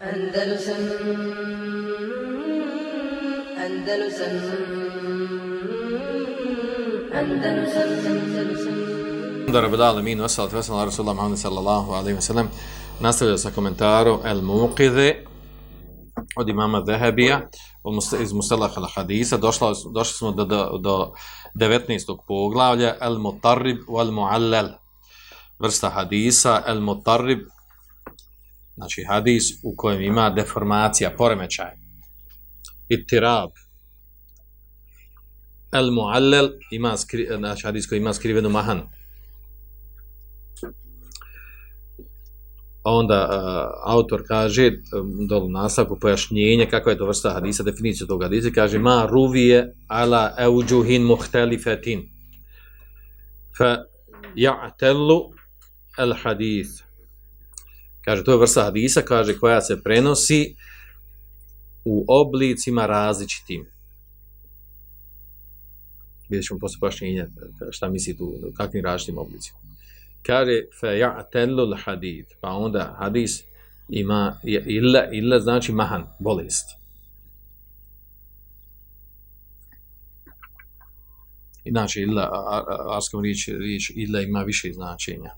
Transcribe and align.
Andalusam 0.00 0.80
Andalusam 3.64 4.34
Andalusam 7.12 7.90
Andalusam 8.08 9.52
Da 9.52 9.60
rabbi 9.60 9.76
alamin, 9.76 10.18
wasalat 10.24 10.52
wasalam, 10.56 10.88
Rasulullah 10.88 11.12
Muhammad 11.12 11.36
sallallahu 11.36 11.92
alaihi 11.92 12.16
wa 12.16 12.24
sallam, 12.24 12.48
nastavlja 13.00 13.36
sa 13.36 13.50
komentarom 13.50 14.24
El 14.24 14.40
Muqidhe 14.40 15.26
od 16.36 16.48
imama 16.48 16.80
Zehebija 16.86 17.50
iz 18.22 18.32
Mustalah 18.32 18.72
al 18.72 18.88
Hadisa. 18.88 19.36
Došla, 19.36 19.74
došli 19.92 20.16
smo 20.16 20.32
do, 20.32 20.44
do, 20.44 20.78
do 20.78 21.12
19. 21.54 22.16
poglavlja 22.26 22.96
El 23.00 23.18
Mutarrib 23.18 23.84
wal 23.84 24.16
Muallal 24.16 24.80
vrsta 25.60 25.92
hadisa 25.92 26.62
El 26.66 26.80
Mutarrib 26.80 27.44
znači 28.80 29.04
hadis 29.08 29.44
u 29.62 29.74
kojem 29.76 30.02
ima 30.02 30.30
deformacija, 30.30 31.10
poremećaj. 31.18 31.70
Ittirab. 32.88 33.50
El 35.72 35.90
muallel 35.92 36.48
ima 36.70 36.96
skri, 36.96 37.28
znači 37.38 37.66
hadis 37.66 37.86
koji 37.86 37.98
ima 37.98 38.12
skrivenu 38.12 38.48
mahanu. 38.48 38.82
onda 42.84 43.28
uh, 43.28 43.92
autor 43.92 44.22
kaže 44.28 44.72
dol 45.28 45.50
nastavku 45.50 45.98
pojašnjenje 46.00 46.66
kako 46.70 46.90
je 46.90 46.98
to 46.98 47.06
vrsta 47.06 47.30
hadisa, 47.30 47.62
definiciju 47.62 48.06
tog 48.06 48.22
hadisa, 48.22 48.50
kaže 48.54 48.78
ma 48.78 49.06
ruvije 49.10 49.74
ala 49.88 50.34
euđuhin 50.38 51.02
muhtelifetin 51.02 52.08
fa 53.58 53.84
ja'tellu 54.36 55.32
el 55.98 56.14
hadis 56.22 56.82
kaže 58.04 58.24
to 58.24 58.32
je 58.32 58.38
vrsta 58.38 58.64
hadisa 58.64 59.02
kaže 59.02 59.38
koja 59.38 59.60
se 59.60 59.82
prenosi 59.82 60.56
u 61.84 62.04
oblicima 62.08 62.86
različitim. 62.86 63.66
Vidjet 66.28 66.46
ćemo 66.46 66.60
poslije 66.60 66.80
pojašnjenja 66.80 67.26
šta 67.70 67.88
misli 67.88 68.16
tu, 68.16 68.34
kakvim 68.56 68.84
različitim 68.84 69.18
oblicima. 69.18 69.58
Kaže 70.22 70.62
fa 70.80 70.86
ja'tellu 70.86 71.64
al-hadith 71.66 72.34
pa 72.40 72.48
onda 72.48 72.96
hadis 72.98 73.42
ima 73.88 74.40
illa 74.44 75.04
illa 75.12 75.40
znači 75.40 75.72
mahan 75.72 76.06
bolest. 76.18 76.80
Inače 81.64 82.00
illa 82.00 82.30
arskom 82.96 83.22
riječ, 83.22 83.48
riječ 83.48 83.90
illa 83.94 84.20
ima 84.20 84.42
više 84.42 84.72
značenja 84.72 85.30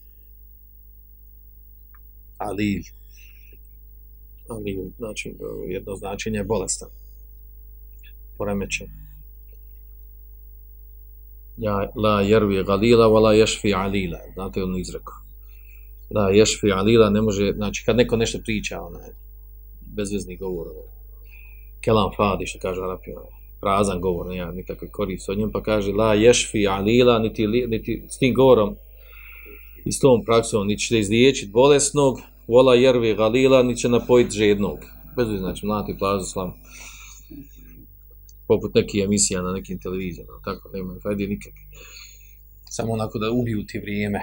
ali 2.45 2.83
ali 4.49 4.93
znači 4.99 5.35
jedno 5.69 5.97
značenje 5.97 6.39
je 6.39 6.45
bolestan. 6.45 6.89
Poremećen. 8.39 8.87
Ja 11.57 11.93
la 11.97 12.21
jervi 12.21 12.65
galila 12.65 13.07
wala 13.07 13.43
yashfi 13.43 13.75
alila. 13.77 14.19
Znate 14.35 14.63
on 14.63 14.81
izreko 14.81 15.23
la 16.15 16.31
yashfi 16.31 16.73
alila 16.73 17.11
ne 17.11 17.21
može 17.21 17.53
znači 17.53 17.83
kad 17.87 17.97
neko 17.97 18.17
nešto 18.17 18.39
priča 18.45 18.81
ona 18.81 18.99
bezvezni 19.97 20.37
govor 20.37 20.67
ono. 20.67 20.93
kelam 21.81 22.11
fadi 22.17 22.47
što 22.47 22.59
kaže 22.59 22.81
arapi 22.83 23.11
ono, 23.11 23.27
prazan 23.61 24.01
govor 24.01 24.27
nema 24.27 24.53
nikakve 24.53 24.89
koristi 24.91 25.31
od 25.31 25.39
njom 25.39 25.53
pa 25.53 25.63
kaže 25.63 25.93
la 25.93 26.17
yashfi 26.17 26.69
alila 26.71 27.19
niti, 27.19 27.47
niti 27.47 28.05
s 28.09 28.19
tim 28.19 28.35
govorom 28.35 28.77
i 29.85 29.93
s 29.93 30.01
tom 30.01 30.25
praksom 30.25 30.67
niti 30.67 30.83
će 30.83 30.99
izliječiti 30.99 31.53
bolesnog 31.53 32.19
wala 32.55 32.75
jervi 32.75 33.15
galila 33.15 33.63
niti 33.63 33.81
će 33.81 33.89
napojiti 33.89 34.37
žednog 34.37 34.79
bezvezni 35.17 35.39
znači 35.39 35.67
mlati 35.67 35.99
plazu 35.99 36.27
slavu 36.27 36.53
poput 38.53 38.75
nekih 38.75 39.05
emisija 39.05 39.43
na 39.43 39.53
nekim 39.53 39.81
televizijama, 39.81 40.33
tako, 40.45 40.71
nema 40.73 40.95
fajde 41.03 41.27
nikak. 41.27 41.53
Samo 42.71 42.93
onako 42.93 43.19
da 43.19 43.31
ubiju 43.31 43.67
ti 43.67 43.79
vrijeme. 43.79 44.21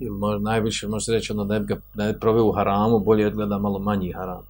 Ili 0.00 0.10
možda 0.10 0.50
najviše, 0.50 0.88
možete 0.88 1.12
reći, 1.12 1.32
ono, 1.32 1.44
da 1.44 1.58
ga 1.58 1.80
ne 1.94 2.20
prove 2.20 2.40
u 2.40 2.52
haramu, 2.52 3.00
bolje 3.00 3.22
je 3.24 3.30
gleda 3.30 3.58
malo 3.58 3.78
manji 3.78 4.12
haram. 4.12 4.46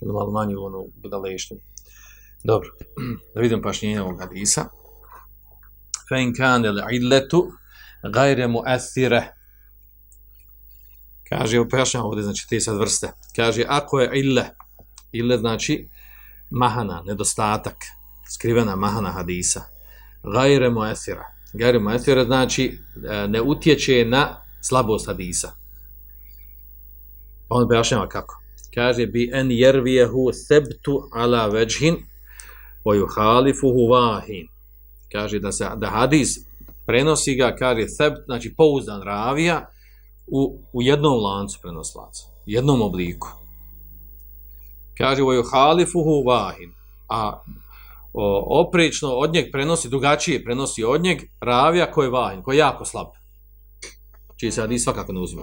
Ili 0.00 0.12
malo 0.12 0.30
manji 0.30 0.54
ono 0.54 0.84
budaleštinu. 1.02 1.60
Dobro, 2.44 2.68
da 3.34 3.40
vidim 3.40 3.62
pašnjenje 3.62 4.02
ovog 4.02 4.20
hadisa. 4.20 4.64
Fe 6.08 6.22
in 6.22 6.34
kane 6.34 6.70
li 6.70 6.82
illetu 6.96 7.46
gajre. 8.12 8.48
Kaže, 11.38 11.68
pojašnjamo 11.70 12.06
ovdje, 12.06 12.22
znači, 12.22 12.46
te 12.48 12.60
sad 12.60 12.78
vrste. 12.78 13.12
Kaže, 13.36 13.64
ako 13.68 14.00
je 14.00 14.10
ille, 14.14 14.44
ille 15.12 15.38
znači 15.38 15.88
mahana, 16.50 17.02
nedostatak, 17.06 17.76
skrivena 18.34 18.76
mahana 18.76 19.10
hadisa. 19.10 19.62
Gajre 20.22 20.70
muesira. 20.70 21.24
Gajre 21.52 21.78
muesira 21.78 22.24
znači 22.24 22.78
e, 23.04 23.28
ne 23.28 23.40
utječe 23.42 24.04
na 24.04 24.42
slabost 24.60 25.06
hadisa. 25.06 25.52
On 27.48 27.68
pojašnjava 27.68 28.08
kako. 28.08 28.42
Kaže 28.74 29.06
bi 29.06 29.30
en 29.32 29.50
jervijehu 29.50 30.30
sebtu 30.32 31.08
ala 31.12 31.46
veđhin 31.46 31.96
o 32.84 32.94
juhalifuhu 32.94 33.88
vahin. 33.90 34.48
Kaže 35.12 35.38
da 35.38 35.52
se 35.52 35.68
da 35.76 35.86
hadis 35.86 36.28
prenosi 36.86 37.34
ga, 37.34 37.56
kaže 37.58 37.88
sebt, 37.88 38.16
znači 38.26 38.54
pouzdan 38.56 39.02
ravija 39.02 39.68
u, 40.26 40.58
u 40.72 40.82
jednom 40.82 41.22
lancu 41.22 41.58
prenoslaca. 41.62 42.26
Jednom 42.46 42.82
obliku. 42.82 43.28
Kaže 44.98 45.22
o 45.22 45.32
juhalifuhu 45.32 46.24
vahin. 46.26 46.74
A 47.08 47.42
o, 48.12 48.60
oprično 48.60 49.08
od 49.08 49.32
njeg 49.32 49.52
prenosi, 49.52 49.88
drugačije 49.88 50.44
prenosi 50.44 50.84
od 50.84 51.02
njeg 51.02 51.22
ravija 51.40 51.90
koji 51.90 52.06
je 52.06 52.10
vahin, 52.10 52.42
koji 52.42 52.56
je 52.56 52.58
jako 52.58 52.84
slab. 52.84 53.06
Čiji 54.36 54.50
se 54.50 54.60
hadis 54.60 54.84
svakako 54.84 55.12
ne 55.12 55.20
uzima. 55.20 55.42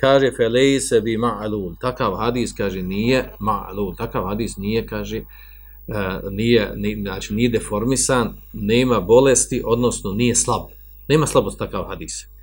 Kaže, 0.00 0.30
felejse 0.36 1.00
bi 1.00 1.16
ma'alul. 1.16 1.74
Takav 1.80 2.14
hadis, 2.14 2.52
kaže, 2.52 2.82
nije 2.82 3.32
ma'alul. 3.40 3.96
Takav 3.96 4.26
hadis 4.26 4.56
nije, 4.56 4.86
kaže, 4.86 5.20
uh, 5.20 6.30
nije, 6.30 6.72
nije, 6.76 6.96
znači, 7.02 7.34
nije 7.34 7.48
deformisan, 7.48 8.36
nema 8.52 9.00
bolesti, 9.00 9.62
odnosno 9.64 10.12
nije 10.12 10.34
slab. 10.34 10.62
Nema 11.08 11.26
slabost 11.26 11.58
takav 11.58 11.84
hadis. 11.84 12.35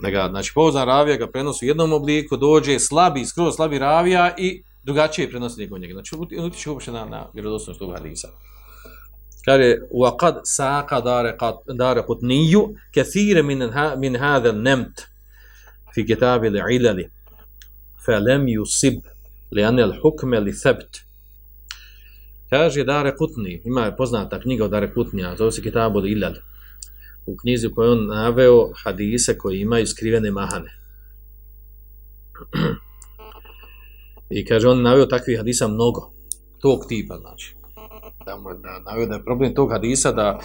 Nega, 0.00 0.28
znači, 0.30 0.52
pouzan 0.54 0.86
ravija 0.86 1.16
ga 1.16 1.26
prenosi 1.26 1.64
u 1.64 1.68
jednom 1.68 1.92
obliku, 1.92 2.36
dođe 2.36 2.78
slabi, 2.78 3.24
skroz 3.24 3.54
slabi 3.54 3.78
ravija 3.78 4.34
i 4.38 4.62
drugačije 4.82 5.30
prenosi 5.30 5.60
nego 5.60 5.78
njega. 5.78 5.92
Znači, 5.92 6.16
utiče 6.38 6.70
uopšte 6.70 6.92
na, 6.92 7.04
na 7.04 7.26
vjerodostojnost 7.34 7.78
tog 7.78 7.92
hadisa. 7.92 8.28
Kaže, 9.44 9.76
وَقَدْ 9.90 10.34
سَاقَ 10.44 11.00
دَارَ 11.68 12.00
قُتْنِيُّ 12.00 12.54
كَثِيرَ 12.94 13.42
مِنْ, 13.42 13.58
min 13.98 14.16
هَذَا 14.16 14.50
النَّمْتِ 14.50 14.96
فِي 15.94 16.02
كِتَابِ 16.02 16.44
الْعِلَلِ 16.44 17.10
فَلَمْ 18.06 18.48
يُصِبْ 18.48 19.00
لِأَنَّ 19.52 19.78
الْحُكْمَ 19.80 20.34
لِثَبْتِ 20.34 20.92
Kaže, 22.50 22.84
Dare 22.84 23.16
Kutni, 23.16 23.62
ima 23.64 23.84
je 23.84 23.96
poznata 23.96 24.40
knjiga 24.40 24.64
o 24.64 24.68
Dare 24.68 24.94
Kutnija, 24.94 25.36
zove 25.36 25.52
se 25.52 25.62
Kitabu 25.62 26.06
Ilal, 26.06 26.34
u 27.27 27.35
knjizi 27.41 27.67
u 27.67 27.75
kojoj 27.75 27.91
on 27.91 28.07
naveo 28.07 28.69
hadise 28.83 29.37
koji 29.37 29.59
imaju 29.59 29.87
skrivene 29.87 30.31
mahane. 30.31 30.71
I 34.29 34.45
kaže, 34.45 34.69
on 34.69 34.81
naveo 34.81 35.05
takvih 35.05 35.37
hadisa 35.37 35.67
mnogo, 35.67 36.11
tog 36.59 36.79
tipa, 36.87 37.17
znači. 37.17 37.55
Da, 38.25 38.37
da 38.63 38.91
naveo 38.91 39.05
da 39.05 39.15
je 39.15 39.23
problem 39.23 39.55
tog 39.55 39.71
hadisa 39.71 40.11
da 40.11 40.39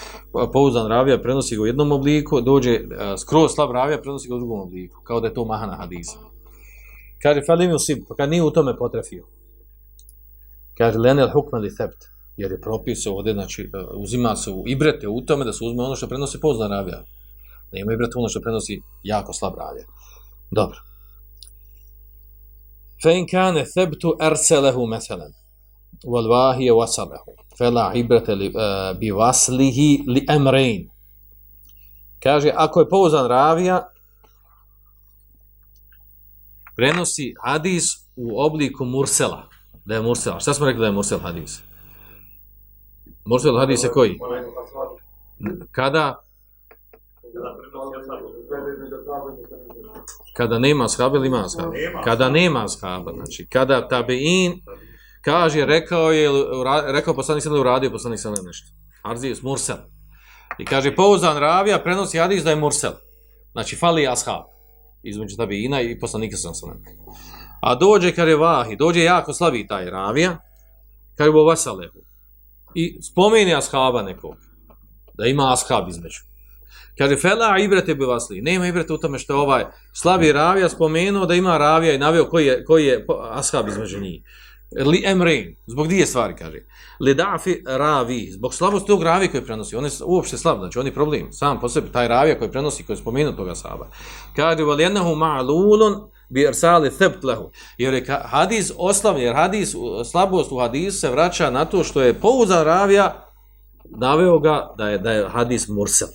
pouzdan 0.52 0.88
ravija 0.88 1.22
prenosi 1.22 1.56
ga 1.56 1.62
u 1.62 1.66
jednom 1.66 1.92
obliku, 1.92 2.40
dođe 2.40 2.80
a, 2.98 3.18
skroz 3.18 3.50
slab 3.54 3.70
ravija 3.70 3.98
prenosi 4.02 4.28
ga 4.28 4.34
u 4.34 4.38
drugom 4.38 4.60
obliku, 4.60 5.00
kao 5.04 5.20
da 5.20 5.26
je 5.26 5.34
to 5.34 5.44
mahana 5.44 5.76
hadisa. 5.76 6.18
Kaže, 7.22 7.40
falim 7.46 7.70
ju 7.70 7.78
sim, 7.78 8.04
pa 8.08 8.14
kad 8.14 8.30
nije 8.30 8.42
u 8.42 8.50
tome 8.50 8.76
potrefio. 8.76 9.26
Kaže, 10.78 10.98
lenel 10.98 11.28
hukman 11.32 11.62
li 11.62 11.76
thebt, 11.76 12.11
jer 12.37 12.51
je 12.51 12.61
propis 12.61 13.05
ovdje, 13.07 13.33
znači, 13.33 13.69
uh, 13.73 14.01
uzima 14.01 14.35
se 14.35 14.51
u 14.51 14.63
ibrete 14.67 15.07
u 15.07 15.21
tome 15.21 15.45
da 15.45 15.53
se 15.53 15.63
uzme 15.63 15.83
ono 15.83 15.95
što 15.95 16.07
prenosi 16.07 16.39
pouzdan 16.39 16.71
ravija. 16.71 17.03
Nema 17.71 17.93
ibrete 17.93 18.13
ono 18.15 18.29
što 18.29 18.41
prenosi 18.41 18.81
jako 19.03 19.33
slab 19.33 19.53
ravija. 19.57 19.85
Dobro. 20.51 20.87
فإن 23.03 23.25
كان 23.25 23.57
الثبت 23.57 24.05
أرسله 24.21 24.85
مثلا 24.85 25.33
والواهي 26.05 26.71
وصله 26.71 27.23
فلا 27.57 27.81
عبرة 27.81 28.25
بوصله 28.93 29.97
لأمرين 30.07 30.89
kaže 32.19 32.51
ako 32.55 32.79
je 32.79 32.89
pouzan 32.89 33.27
ravija 33.27 33.89
prenosi 36.75 37.33
hadis 37.43 37.83
u 38.15 38.41
obliku 38.41 38.85
mursela 38.85 39.49
da 39.85 39.95
je 39.95 40.01
mursela 40.01 40.39
šta 40.39 40.53
smo 40.53 40.65
rekli 40.65 40.79
da 40.79 40.85
je 40.85 40.91
mursel 40.91 41.19
hadis 41.19 41.61
Mursel 43.24 43.58
hadis 43.58 43.86
koji 43.94 44.18
kada 45.70 46.22
Kada 50.36 50.58
nema 50.58 50.84
ashaba 50.84 51.16
ili 51.16 51.26
ima 51.26 51.44
ashaba? 51.44 51.72
Kada 52.04 52.28
nema 52.28 52.64
ashaba, 52.64 53.12
znači 53.16 53.46
kada 53.52 53.88
tabein 53.88 54.60
kaže, 55.22 55.66
rekao 55.66 56.12
je, 56.12 56.30
rekao 56.86 57.14
poslanik 57.14 57.42
sallam 57.42 57.60
uradio 57.60 57.90
poslanik 57.90 58.20
sallam 58.20 58.44
nešto. 58.44 58.66
Arzijus 59.02 59.42
Mursel. 59.42 59.76
I 60.58 60.64
kaže, 60.64 60.96
pouzan 60.96 61.38
ravija 61.38 61.78
prenosi 61.78 62.18
hadis 62.18 62.44
da 62.44 62.50
je 62.50 62.56
Mursel. 62.56 62.92
Znači, 63.52 63.76
fali 63.76 64.06
ashab 64.06 64.42
između 65.02 65.36
tabeina 65.36 65.80
i 65.80 65.98
poslanika 66.00 66.36
sallam. 66.36 66.82
A 67.60 67.74
dođe 67.74 68.14
kad 68.14 68.28
je 68.28 68.36
vahi, 68.36 68.76
dođe 68.76 69.04
jako 69.04 69.32
slabi 69.32 69.66
taj 69.66 69.90
ravija, 69.90 70.38
kad 71.16 71.26
je 71.26 71.30
u 71.30 71.44
vasalehu. 71.44 71.98
I 72.74 73.02
spomeni 73.02 73.54
ashaba 73.54 74.02
nekog, 74.02 74.34
da 75.14 75.26
ima 75.26 75.52
ashab 75.52 75.88
između. 75.88 76.20
Kaže, 76.98 77.16
fela 77.16 77.58
ibrete 77.58 77.94
bi 77.94 78.04
vasli. 78.04 78.42
Nema 78.42 78.66
ibrete 78.66 78.92
u 78.92 78.98
tome 78.98 79.18
što 79.18 79.36
ovaj 79.36 79.64
slabi 79.92 80.32
ravija 80.32 80.68
spomenuo 80.68 81.26
da 81.26 81.34
ima 81.34 81.58
ravija 81.58 81.94
i 81.94 81.98
navio 81.98 82.24
koji 82.24 82.46
je, 82.46 82.64
koji 82.64 82.86
je 82.86 83.06
ashab 83.30 83.68
između 83.68 84.00
njih. 84.00 84.22
Li 84.76 85.02
emrein, 85.04 85.56
zbog 85.66 85.86
dvije 85.86 86.06
stvari, 86.06 86.34
kaže. 86.38 86.58
Li 87.00 87.14
dafi 87.14 87.62
ravi, 87.66 88.30
zbog 88.32 88.54
slabosti 88.54 88.86
tog 88.86 89.02
ravi 89.02 89.28
koji 89.28 89.44
prenosi. 89.44 89.76
On 89.76 89.84
je 89.84 89.90
uopšte 90.04 90.38
slab, 90.38 90.58
znači 90.58 90.78
on 90.78 90.86
je 90.86 90.94
problem. 90.94 91.32
Sam 91.32 91.60
po 91.60 91.68
sebi, 91.68 91.92
taj 91.92 92.08
ravija 92.08 92.38
koji 92.38 92.50
prenosi, 92.50 92.84
koji 92.84 92.94
je 92.94 93.00
spomenuo 93.00 93.32
toga 93.32 93.54
sahaba. 93.54 93.88
Kaže, 94.36 94.64
vali 94.64 94.82
jednahu 94.82 95.10
ma'lulun 95.10 96.11
bi 96.32 96.44
ersali 96.44 96.90
thabt 96.90 97.24
lahu. 97.24 97.50
Jer 97.78 97.94
je 97.94 98.04
hadis 98.24 98.72
oslavljen, 98.76 99.26
jer 99.26 99.34
hadis, 99.34 99.74
slabost 100.10 100.52
u 100.52 100.58
hadisu 100.58 100.98
se 100.98 101.10
vraća 101.10 101.50
na 101.50 101.64
to 101.64 101.84
što 101.84 102.02
je 102.02 102.14
pouzan 102.14 102.64
ravija, 102.64 103.26
naveo 103.84 104.38
ga 104.38 104.74
da 104.78 104.88
je, 104.88 104.98
da 104.98 105.12
je 105.12 105.28
hadis 105.28 105.68
mursel. 105.68 106.08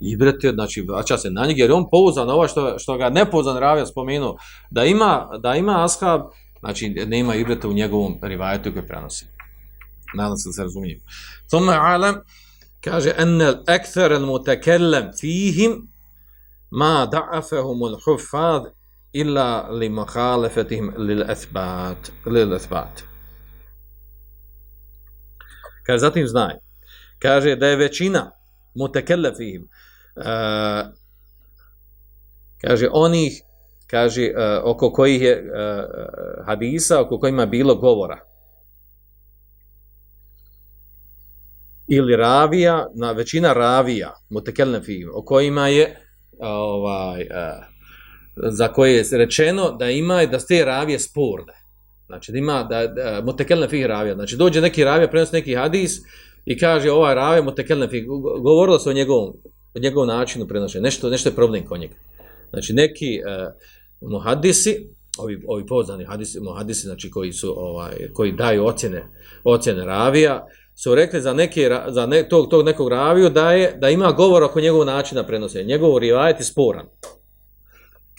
I 0.00 0.16
brete, 0.16 0.50
znači, 0.50 0.80
vraća 0.80 1.18
se 1.18 1.30
na 1.30 1.46
njeg, 1.46 1.58
jer 1.58 1.72
on 1.72 1.90
pouzan, 1.90 2.30
ovo 2.30 2.48
što, 2.48 2.78
što 2.78 2.96
ga 2.96 3.10
nepouzan 3.10 3.56
ravija 3.56 3.86
spomenuo, 3.86 4.36
da 4.70 4.84
ima, 4.84 5.28
da 5.38 5.54
ima 5.54 5.84
ashab, 5.84 6.20
znači, 6.60 6.88
nema 6.88 7.34
ibrate 7.34 7.66
u 7.66 7.72
njegovom 7.72 8.18
rivajetu 8.22 8.72
koji 8.72 8.86
prenosi. 8.86 9.26
Nadam 10.14 10.36
se 10.36 10.48
da 10.48 10.52
se 10.52 10.62
razumijem. 10.62 11.00
Tome 11.50 11.72
alam, 11.80 12.14
kaže, 12.80 13.12
al 13.18 13.54
ekthar 13.68 14.12
al 14.12 14.26
mutakellem 14.26 15.10
fihim, 15.20 15.88
ma 16.70 17.08
da'afehum 17.12 17.82
ul 17.82 17.96
hufad, 18.04 18.72
illa 19.12 19.68
li 19.70 19.88
muhalefetihim 19.88 20.92
lil 20.96 21.30
esbat, 21.30 22.12
Lil 22.26 22.54
ethbat. 22.54 23.02
Kaže, 25.86 25.98
zatim 25.98 26.28
znaj. 26.28 26.54
Kaže 27.18 27.56
da 27.56 27.66
je 27.66 27.76
većina 27.76 28.30
mutekellefihim 28.74 29.68
uh, 30.16 30.92
kaže 32.60 32.88
onih 32.92 33.42
kaže 33.86 34.30
uh, 34.30 34.64
oko 34.64 34.92
kojih 34.92 35.22
je 35.22 35.42
uh, 35.42 36.46
hadisa 36.46 37.00
oko 37.00 37.18
kojima 37.18 37.46
bilo 37.46 37.74
govora 37.74 38.18
ili 41.88 42.16
ravija 42.16 42.86
na 42.94 43.12
većina 43.12 43.52
ravija 43.52 44.14
mutekellefihim 44.30 45.10
o 45.14 45.24
kojima 45.24 45.68
je 45.68 45.96
ovaj 46.40 47.20
uh, 47.20 47.71
za 48.36 48.68
koje 48.68 48.94
je 48.94 49.04
rečeno 49.12 49.70
da 49.70 49.90
ima 49.90 50.26
da 50.26 50.40
ste 50.40 50.64
ravije 50.64 50.98
sporne. 50.98 51.52
Znači 52.06 52.32
da 52.32 52.38
ima 52.38 52.62
da, 52.62 52.86
da 52.86 53.22
mutekelne 53.24 53.68
fih 53.68 53.86
ravija. 53.86 54.14
Znači 54.14 54.36
dođe 54.36 54.60
neki 54.60 54.84
ravija, 54.84 55.08
prenosi 55.08 55.34
neki 55.34 55.54
hadis 55.54 55.98
i 56.44 56.58
kaže 56.58 56.90
ovaj 56.90 57.14
ravija 57.14 57.42
mutekelne 57.42 57.88
fih. 57.88 58.04
Govorilo 58.42 58.78
se 58.78 58.90
o 58.90 58.92
njegovom, 58.92 59.34
o 59.74 59.78
njegovom 59.78 60.08
načinu 60.08 60.48
prenošenja. 60.48 60.82
Nešto, 60.82 61.10
nešto 61.10 61.28
je 61.28 61.34
problem 61.34 61.64
kod 61.64 61.80
njega. 61.80 61.94
Znači 62.50 62.72
neki 62.72 63.20
uh, 63.20 64.10
muhadisi, 64.10 64.88
ovi, 65.18 65.42
ovi 65.48 65.66
poznani 65.66 66.04
hadisi, 66.04 66.40
muhadisi 66.40 66.86
znači 66.86 67.10
koji 67.10 67.32
su 67.32 67.54
ovaj 67.56 67.92
koji 68.12 68.32
daju 68.32 68.64
ocjene 68.64 69.08
ocjene 69.44 69.84
ravija 69.84 70.46
su 70.74 70.94
rekli 70.94 71.20
za 71.20 71.32
neke 71.32 71.70
za 71.88 72.06
ne, 72.06 72.28
tog 72.28 72.50
tog 72.50 72.64
nekog 72.64 72.88
raviju 72.88 73.30
da 73.30 73.52
je 73.52 73.76
da 73.80 73.90
ima 73.90 74.12
govor 74.12 74.42
oko 74.42 74.60
njegovog 74.60 74.86
načina 74.86 75.26
prenošenja 75.26 75.64
njegov 75.64 75.98
rivajet 75.98 76.38
je 76.38 76.44
sporan 76.44 76.86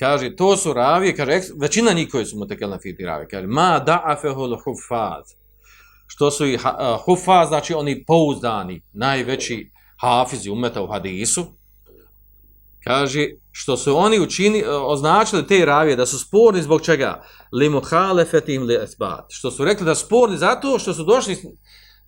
kaže, 0.03 0.35
to 0.35 0.57
su 0.57 0.73
ravije, 0.73 1.15
kaže, 1.15 1.41
većina 1.61 1.93
njih 1.93 2.09
koji 2.11 2.25
su 2.25 2.37
mutekelna 2.37 2.77
fiti 2.81 3.05
ravije, 3.05 3.27
kaže, 3.27 3.47
ma 3.47 3.83
da'afehul 3.85 4.57
hufaz, 4.63 5.31
što 6.07 6.31
su 6.31 6.45
i 6.45 6.57
hufaz, 7.05 7.47
znači 7.47 7.73
oni 7.73 8.03
pouzdani, 8.05 8.81
najveći 8.93 9.71
hafizi 10.01 10.49
umeta 10.49 10.81
u 10.81 10.87
hadisu, 10.87 11.45
kaže, 12.83 13.27
što 13.51 13.77
su 13.77 13.97
oni 13.97 14.19
učini, 14.19 14.59
e, 14.59 14.69
označili 14.69 15.47
te 15.47 15.65
ravije, 15.65 15.95
da 15.95 16.05
su 16.05 16.19
sporni 16.19 16.61
zbog 16.61 16.81
čega? 16.81 17.23
Li 17.51 17.69
muhalefetim 17.69 18.63
li 18.63 18.79
esbat. 18.83 19.25
Što 19.29 19.51
su 19.51 19.65
rekli 19.65 19.85
da 19.85 19.95
su 19.95 20.05
sporni 20.05 20.37
zato 20.37 20.79
što 20.79 20.93
su 20.93 21.03
došli, 21.03 21.37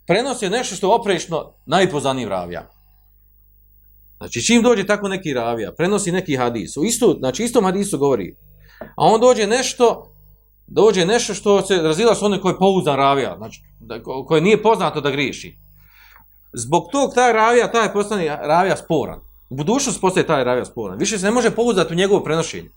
prenosio 0.08 0.50
nešto 0.50 0.76
što 0.76 0.88
je 0.88 0.96
oprešno 0.96 1.54
najpoznanijim 1.66 2.30
ravijama. 2.30 2.75
Znači, 4.26 4.46
čim 4.46 4.62
dođe 4.62 4.86
tako 4.86 5.08
neki 5.08 5.34
ravija, 5.34 5.72
prenosi 5.78 6.12
neki 6.12 6.36
hadis, 6.36 6.78
u 6.78 6.86
isto, 6.86 7.16
znači 7.20 7.44
istom 7.44 7.64
hadisu 7.64 7.98
govori, 7.98 8.36
a 8.80 9.06
on 9.06 9.22
dođe 9.22 9.48
nešto, 9.48 10.14
dođe 10.68 11.06
nešto 11.06 11.34
što 11.34 11.62
se 11.62 11.76
razila 11.76 12.16
s 12.16 12.22
onim 12.22 12.42
koji 12.42 12.54
je 12.54 12.58
pouzdan 12.58 12.96
ravija, 12.96 13.36
znači, 13.38 13.62
da, 13.80 14.04
koje 14.04 14.42
nije 14.42 14.62
poznato 14.62 15.02
da 15.02 15.12
griješi. 15.12 15.58
Zbog 16.54 16.84
tog 16.92 17.14
taj 17.16 17.34
ravija, 17.34 17.72
taj 17.72 17.94
postane 17.94 18.26
ravija 18.42 18.78
sporan. 18.78 19.20
U 19.50 19.56
budućnosti 19.56 20.02
postaje 20.02 20.28
taj 20.28 20.44
ravija 20.44 20.66
sporan. 20.66 20.98
Više 20.98 21.20
se 21.20 21.26
ne 21.26 21.32
može 21.32 21.52
pouzdati 21.52 21.94
u 21.94 21.98
njegovo 21.98 22.24
prenošenje. 22.24 22.70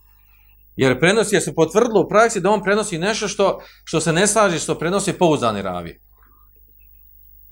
Jer 0.77 1.01
prenosi, 1.01 1.35
je 1.35 1.41
se 1.41 1.55
potvrdilo 1.55 2.01
u 2.01 2.09
praksi 2.09 2.41
da 2.41 2.51
on 2.51 2.63
prenosi 2.63 2.99
nešto 2.99 3.29
što, 3.29 3.61
što 3.85 4.01
se 4.01 4.13
ne 4.13 4.27
slaži 4.27 4.59
što 4.59 4.75
prenosi 4.75 5.13
pouzdani 5.13 5.63
ravije. 5.63 6.01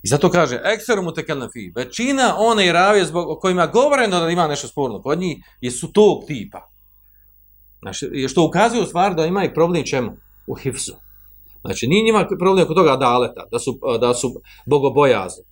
I 0.07 0.09
zato 0.09 0.29
kaže, 0.31 0.61
ekseru 0.63 1.01
mu 1.03 1.11
tekelna 1.11 1.49
fi, 1.53 1.71
većina 1.75 2.35
one 2.37 2.67
i 2.67 2.71
ravije 2.71 3.05
zbog 3.05 3.29
o 3.29 3.39
kojima 3.39 3.67
govoreno 3.67 4.19
da 4.19 4.29
ima 4.29 4.47
nešto 4.47 4.67
sporno 4.67 5.01
kod 5.01 5.19
njih, 5.19 5.37
je 5.61 5.71
su 5.71 5.91
tog 5.93 6.23
tipa. 6.27 6.69
Znači, 7.81 8.27
što 8.29 8.45
ukazuje 8.45 8.83
u 8.83 8.85
stvari 8.85 9.15
da 9.15 9.25
ima 9.25 9.43
i 9.43 9.53
problem 9.53 9.85
čemu? 9.85 10.11
U 10.47 10.55
hifzu. 10.55 10.93
Znači, 11.61 11.87
nije 11.87 12.03
njima 12.03 12.27
problem 12.39 12.65
oko 12.65 12.73
toga 12.73 12.95
daleta, 12.95 13.43
da 13.51 13.59
su, 13.59 13.79
da 14.01 14.13
su 14.13 14.41
bogobojazni, 14.65 15.43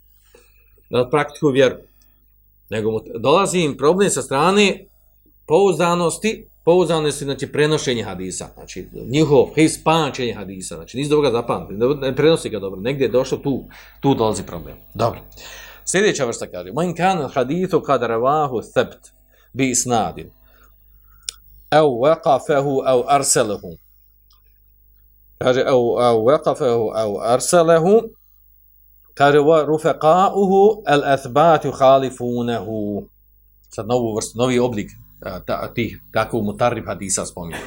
da 0.89 1.09
praktikuju 1.09 1.51
vjeru. 1.51 1.75
Nego 2.69 2.91
mu 2.91 2.99
dolazi 3.19 3.59
im 3.59 3.77
problem 3.77 4.09
sa 4.09 4.21
strane 4.21 4.85
pouzdanosti, 5.47 6.47
pouzdane 6.65 7.11
su 7.11 7.25
znači 7.25 7.51
prenošenje 7.51 8.03
hadisa, 8.03 8.47
znači 8.53 8.89
njihov 9.09 9.45
his 9.55 9.83
pamćenje 9.83 10.33
hadisa, 10.33 10.75
znači 10.75 10.97
nisu 10.97 11.09
dobro 11.09 11.29
ga 11.29 11.37
zapamtili, 11.37 11.97
ne 12.01 12.15
prenosi 12.15 12.49
ga 12.49 12.59
dobro, 12.59 12.81
negdje 12.81 13.05
je 13.05 13.11
došlo 13.11 13.37
tu, 13.37 13.65
tu 13.99 14.15
dolazi 14.15 14.43
problem. 14.43 14.77
Dobro. 14.93 15.19
Sljedeća 15.85 16.25
vrsta 16.25 16.47
kaže, 16.47 16.71
man 16.71 16.95
kan 16.95 17.29
hadithu 17.33 17.81
kad 17.81 18.01
ravahu 18.01 18.61
thabt 18.73 19.07
bi 19.53 19.69
isnadin, 19.69 20.29
au 21.69 21.89
waqafahu 21.89 22.81
au 22.85 23.03
arsalahu. 23.07 23.77
Kaže, 25.37 25.63
au, 25.67 25.97
au 25.97 26.25
waqafahu 26.25 26.91
au 26.95 27.19
arsalahu, 27.21 28.01
kaže, 29.13 29.37
wa 29.37 29.65
rufaqa'uhu 29.65 30.83
al-athbatu 30.85 31.71
khalifunahu. 31.71 33.07
Sad 33.69 33.87
novu 33.87 34.15
vrstu, 34.15 34.37
novi 34.37 34.59
oblik 34.59 34.89
ta, 35.45 35.73
tih 35.73 36.01
kako 36.11 36.41
mu 36.41 36.57
Tarif 36.57 36.85
hadisa 36.85 37.25
spominje. 37.25 37.57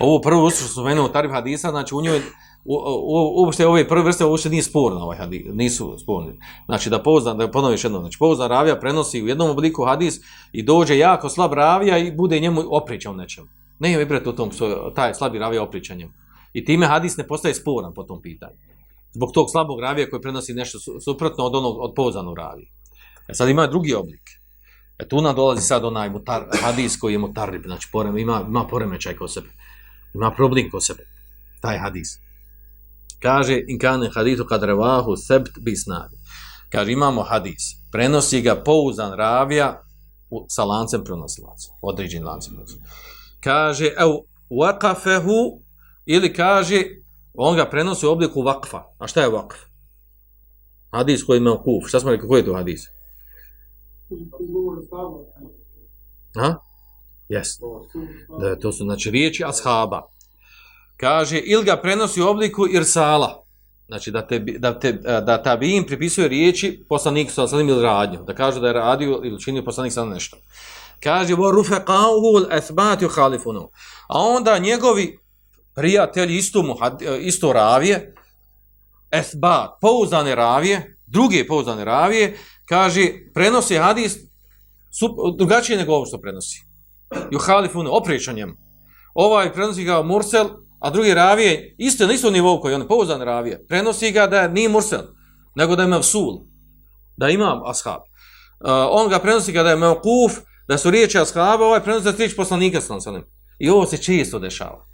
Ovo 0.00 0.20
prvo 0.20 0.44
vrstu 0.44 0.64
što 0.64 0.72
spomenuo 0.72 1.08
Tarif 1.08 1.32
hadisa, 1.32 1.70
znači 1.70 1.94
u 1.94 2.02
njoj 2.02 2.20
uopšte 2.64 3.66
ove 3.66 3.88
prve 3.88 4.02
vrste 4.02 4.24
uopšte 4.24 4.48
nije 4.48 4.62
sporno 4.62 5.00
ovaj 5.00 5.18
hadis, 5.18 5.42
nisu 5.52 5.98
sporni. 5.98 6.40
Znači 6.66 6.90
da 6.90 7.02
pouzdan, 7.02 7.38
da 7.38 7.50
ponoviš 7.50 7.84
jedno, 7.84 8.00
znači 8.00 8.18
pouzdan 8.18 8.48
ravija 8.48 8.76
prenosi 8.80 9.22
u 9.22 9.28
jednom 9.28 9.50
obliku 9.50 9.84
hadis 9.84 10.20
i 10.52 10.62
dođe 10.62 10.98
jako 10.98 11.28
slab 11.28 11.52
ravija 11.52 11.98
i 11.98 12.12
bude 12.12 12.40
njemu 12.40 12.62
opričan 12.70 13.16
nečem. 13.16 13.48
Ne 13.78 13.90
je 13.92 13.98
vibret 13.98 14.26
u 14.26 14.32
tom, 14.32 14.50
taj 14.94 15.14
slabi 15.14 15.38
ravija 15.38 15.62
opričanjem. 15.62 16.12
I 16.52 16.64
time 16.64 16.86
hadis 16.86 17.16
ne 17.16 17.26
postaje 17.26 17.54
sporan 17.54 17.94
po 17.94 18.02
tom 18.02 18.22
pitanju. 18.22 18.56
Zbog 19.12 19.32
tog 19.34 19.50
slabog 19.50 19.80
ravija 19.80 20.10
koji 20.10 20.22
prenosi 20.22 20.54
nešto 20.54 20.78
suprotno 21.00 21.44
od 21.44 21.54
onog 21.54 21.76
od 21.78 21.92
pouzdanog 21.96 22.38
ravija. 22.38 22.68
E 23.28 23.34
sad 23.34 23.48
ima 23.48 23.66
drugi 23.66 23.94
oblik. 23.94 24.37
E 24.98 25.08
tu 25.08 25.20
nam 25.22 25.36
dolazi 25.36 25.62
sad 25.62 25.84
onaj 25.84 26.10
mutar, 26.10 26.44
hadis 26.62 26.96
koji 26.98 27.12
je 27.12 27.18
mutarib, 27.18 27.62
znači 27.66 27.88
porem, 27.92 28.18
ima, 28.18 28.44
ima 28.48 28.66
poremećaj 28.66 29.16
kod 29.16 29.32
sebe. 29.32 29.48
Ima 30.14 30.30
problem 30.30 30.70
kod 30.70 30.84
sebe. 30.84 31.06
Taj 31.60 31.78
hadis. 31.78 32.18
Kaže, 33.22 33.62
in 33.66 33.78
kane 33.78 34.10
hadisu 34.14 34.44
kad 34.44 34.62
revahu 34.62 35.16
sebt 35.16 35.58
bisnadi. 35.60 36.16
Kaže, 36.72 36.92
imamo 36.92 37.22
hadis. 37.22 37.74
Prenosi 37.92 38.40
ga 38.40 38.62
pouzan 38.64 39.12
ravija 39.12 39.82
u, 40.30 40.46
sa 40.48 40.64
lancem 40.64 41.04
prenosilaca. 41.04 41.68
Određen 41.82 42.24
lancem 42.24 42.52
prenosilaca. 42.54 42.90
Kaže, 43.40 43.84
ev, 43.84 44.10
vakafehu, 44.60 45.62
ili 46.06 46.32
kaže, 46.32 46.82
on 47.34 47.56
ga 47.56 47.70
prenosi 47.70 48.06
u 48.06 48.10
obliku 48.10 48.42
vakfa. 48.42 48.82
A 48.98 49.06
šta 49.06 49.20
je 49.20 49.28
vakf? 49.28 49.56
Hadis 50.90 51.24
koji 51.24 51.38
ima 51.38 51.56
kuf. 51.56 51.88
Šta 51.88 52.00
smo 52.00 52.10
rekli, 52.10 52.28
koji 52.28 52.40
je 52.40 52.44
to 52.44 52.54
hadis? 52.54 52.97
Izgovor. 54.40 54.78
Ha? 56.34 56.54
Jes. 57.28 57.48
Da, 58.40 58.58
to 58.58 58.72
su 58.72 58.84
znači 58.84 59.10
riječi 59.10 59.44
ashaba. 59.44 60.02
Kaže, 60.96 61.38
ili 61.38 61.64
ga 61.64 61.76
prenosi 61.76 62.22
u 62.22 62.28
obliku 62.28 62.66
irsala. 62.68 63.44
Znači, 63.88 64.10
da, 64.10 64.26
te, 64.26 64.38
da, 64.38 64.78
te, 64.78 64.88
e, 64.88 65.20
da 65.20 65.42
tabijin 65.42 65.86
pripisuje 65.86 66.28
riječi 66.28 66.84
poslanik 66.88 67.30
sa 67.30 67.48
salim 67.48 67.68
ili 67.68 67.82
radnju. 67.82 68.24
Da 68.24 68.34
kaže 68.34 68.60
da 68.60 68.66
je 68.66 68.72
radio 68.72 69.20
ili 69.24 69.40
činio 69.40 69.62
poslanik 69.62 69.92
sa 69.92 70.04
nešto. 70.04 70.36
Kaže, 71.00 71.34
vo 71.34 71.52
rufeqauhu 71.52 72.36
l-ethbati 72.36 73.06
u 73.06 73.08
halifunu. 73.08 73.70
A 74.08 74.18
onda 74.18 74.58
njegovi 74.58 75.18
prijatelji 75.74 76.36
isto, 76.36 76.62
muhad, 76.62 77.02
e, 77.02 77.18
isto 77.20 77.52
ravije, 77.52 78.14
esbat, 79.10 79.70
pouzdane 79.80 80.34
ravije, 80.34 80.98
druge 81.06 81.46
pouzdane 81.46 81.84
ravije, 81.84 82.38
kaže, 82.68 83.10
prenosi 83.34 83.76
hadis 83.76 84.16
sup, 84.98 85.10
drugačije 85.38 85.78
nego 85.78 85.92
ovo 85.92 86.06
što 86.06 86.20
prenosi. 86.20 86.60
Ju 87.30 87.38
halifunu, 87.38 87.90
opriča 87.92 88.32
njemu. 88.32 88.52
Ovaj 89.14 89.52
prenosi 89.52 89.84
ga 89.84 90.02
Mursel, 90.02 90.48
a 90.80 90.90
drugi 90.90 91.14
ravije, 91.14 91.74
isto 91.78 92.06
na 92.06 92.12
istom 92.12 92.32
nivou 92.32 92.60
koji 92.60 92.74
on, 92.74 92.88
pouzdan 92.88 93.22
ravije, 93.22 93.66
prenosi 93.68 94.12
ga 94.12 94.26
da 94.26 94.48
nije 94.48 94.68
Mursel, 94.68 95.02
nego 95.54 95.76
da 95.76 95.82
ima 95.82 96.02
sul, 96.02 96.40
da 97.16 97.28
ima 97.28 97.62
ashab. 97.66 98.00
Uh, 98.00 98.70
on 98.90 99.08
ga 99.08 99.18
prenosi 99.18 99.52
ga 99.52 99.62
da 99.62 99.70
je 99.70 99.76
Mevkuf, 99.76 100.32
da 100.68 100.78
su 100.78 100.90
riječi 100.90 101.18
ashaba, 101.18 101.66
ovaj 101.66 101.80
prenosi 101.80 102.04
da 102.04 102.12
su 102.12 102.18
riječi 102.18 102.36
poslanika 102.36 102.80
sallam. 102.80 103.22
I 103.58 103.70
ovo 103.70 103.86
se 103.86 103.96
često 103.96 104.38
dešava. 104.38 104.86